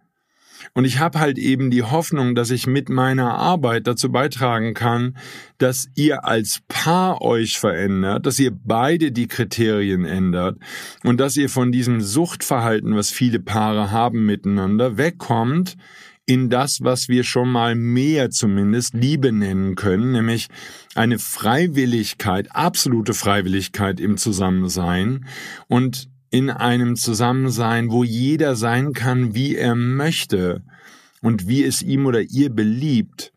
Und 0.74 0.84
ich 0.84 0.98
habe 0.98 1.18
halt 1.18 1.38
eben 1.38 1.70
die 1.70 1.82
Hoffnung, 1.82 2.34
dass 2.34 2.50
ich 2.50 2.66
mit 2.66 2.88
meiner 2.88 3.34
Arbeit 3.34 3.86
dazu 3.86 4.10
beitragen 4.10 4.74
kann, 4.74 5.16
dass 5.58 5.88
ihr 5.94 6.24
als 6.24 6.60
Paar 6.68 7.22
euch 7.22 7.58
verändert, 7.58 8.26
dass 8.26 8.38
ihr 8.38 8.52
beide 8.52 9.12
die 9.12 9.28
Kriterien 9.28 10.04
ändert 10.04 10.58
und 11.04 11.18
dass 11.20 11.36
ihr 11.36 11.48
von 11.48 11.72
diesem 11.72 12.00
Suchtverhalten, 12.00 12.94
was 12.96 13.10
viele 13.10 13.40
Paare 13.40 13.90
haben 13.90 14.26
miteinander, 14.26 14.96
wegkommt 14.96 15.76
in 16.24 16.50
das, 16.50 16.82
was 16.82 17.08
wir 17.08 17.24
schon 17.24 17.50
mal 17.50 17.74
mehr 17.74 18.30
zumindest 18.30 18.94
Liebe 18.94 19.32
nennen 19.32 19.74
können, 19.74 20.12
nämlich 20.12 20.48
eine 20.94 21.18
Freiwilligkeit, 21.18 22.54
absolute 22.54 23.12
Freiwilligkeit 23.12 23.98
im 23.98 24.16
Zusammensein. 24.16 25.26
Und 25.66 26.11
in 26.32 26.48
einem 26.48 26.96
Zusammensein, 26.96 27.90
wo 27.90 28.04
jeder 28.04 28.56
sein 28.56 28.94
kann, 28.94 29.34
wie 29.34 29.54
er 29.54 29.74
möchte 29.74 30.64
und 31.20 31.46
wie 31.46 31.62
es 31.62 31.82
ihm 31.82 32.06
oder 32.06 32.22
ihr 32.22 32.48
beliebt. 32.48 33.34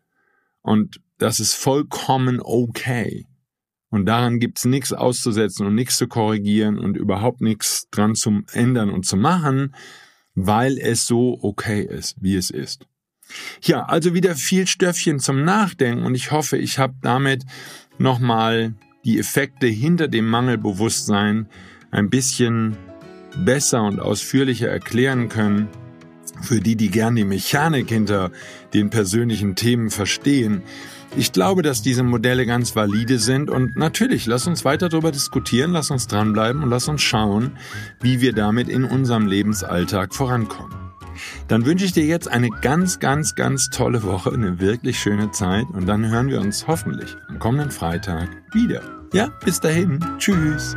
Und 0.62 1.02
das 1.18 1.38
ist 1.38 1.54
vollkommen 1.54 2.40
okay. 2.40 3.26
Und 3.90 4.06
daran 4.06 4.40
gibt's 4.40 4.64
nichts 4.64 4.94
auszusetzen 4.94 5.66
und 5.66 5.74
nichts 5.74 5.98
zu 5.98 6.08
korrigieren 6.08 6.78
und 6.78 6.96
überhaupt 6.96 7.42
nichts 7.42 7.86
dran 7.90 8.14
zu 8.14 8.42
ändern 8.52 8.90
und 8.90 9.04
zu 9.04 9.18
machen, 9.18 9.74
weil 10.34 10.78
es 10.78 11.06
so 11.06 11.38
okay 11.42 11.82
ist, 11.82 12.16
wie 12.22 12.34
es 12.34 12.50
ist. 12.50 12.86
Ja, 13.60 13.84
also 13.84 14.14
wieder 14.14 14.34
viel 14.36 14.66
Stöffchen 14.66 15.18
zum 15.18 15.44
Nachdenken 15.44 16.04
und 16.04 16.14
ich 16.14 16.30
hoffe, 16.30 16.56
ich 16.56 16.78
habe 16.78 16.94
damit 17.02 17.44
nochmal 17.98 18.74
die 19.04 19.18
Effekte 19.18 19.66
hinter 19.66 20.08
dem 20.08 20.26
Mangelbewusstsein 20.26 21.48
ein 21.96 22.10
bisschen 22.10 22.76
besser 23.44 23.82
und 23.82 24.00
ausführlicher 24.00 24.68
erklären 24.68 25.28
können. 25.28 25.68
Für 26.42 26.60
die, 26.60 26.76
die 26.76 26.90
gern 26.90 27.16
die 27.16 27.24
Mechanik 27.24 27.88
hinter 27.88 28.30
den 28.74 28.90
persönlichen 28.90 29.54
Themen 29.54 29.90
verstehen. 29.90 30.62
Ich 31.16 31.32
glaube, 31.32 31.62
dass 31.62 31.80
diese 31.80 32.02
Modelle 32.02 32.44
ganz 32.44 32.76
valide 32.76 33.18
sind 33.18 33.48
und 33.48 33.76
natürlich, 33.76 34.26
lass 34.26 34.46
uns 34.46 34.66
weiter 34.66 34.90
darüber 34.90 35.10
diskutieren, 35.10 35.72
lass 35.72 35.90
uns 35.90 36.06
dranbleiben 36.08 36.62
und 36.62 36.68
lass 36.68 36.88
uns 36.88 37.00
schauen, 37.00 37.52
wie 38.02 38.20
wir 38.20 38.34
damit 38.34 38.68
in 38.68 38.84
unserem 38.84 39.26
Lebensalltag 39.26 40.14
vorankommen. 40.14 40.76
Dann 41.48 41.64
wünsche 41.64 41.86
ich 41.86 41.92
dir 41.92 42.04
jetzt 42.04 42.28
eine 42.28 42.50
ganz, 42.50 42.98
ganz, 42.98 43.34
ganz 43.34 43.70
tolle 43.70 44.02
Woche, 44.02 44.30
eine 44.32 44.60
wirklich 44.60 44.98
schöne 44.98 45.30
Zeit 45.30 45.64
und 45.72 45.86
dann 45.86 46.10
hören 46.10 46.28
wir 46.28 46.40
uns 46.42 46.66
hoffentlich 46.66 47.16
am 47.28 47.38
kommenden 47.38 47.70
Freitag 47.70 48.28
wieder. 48.52 48.82
Ja, 49.14 49.28
bis 49.42 49.60
dahin. 49.60 50.04
Tschüss. 50.18 50.76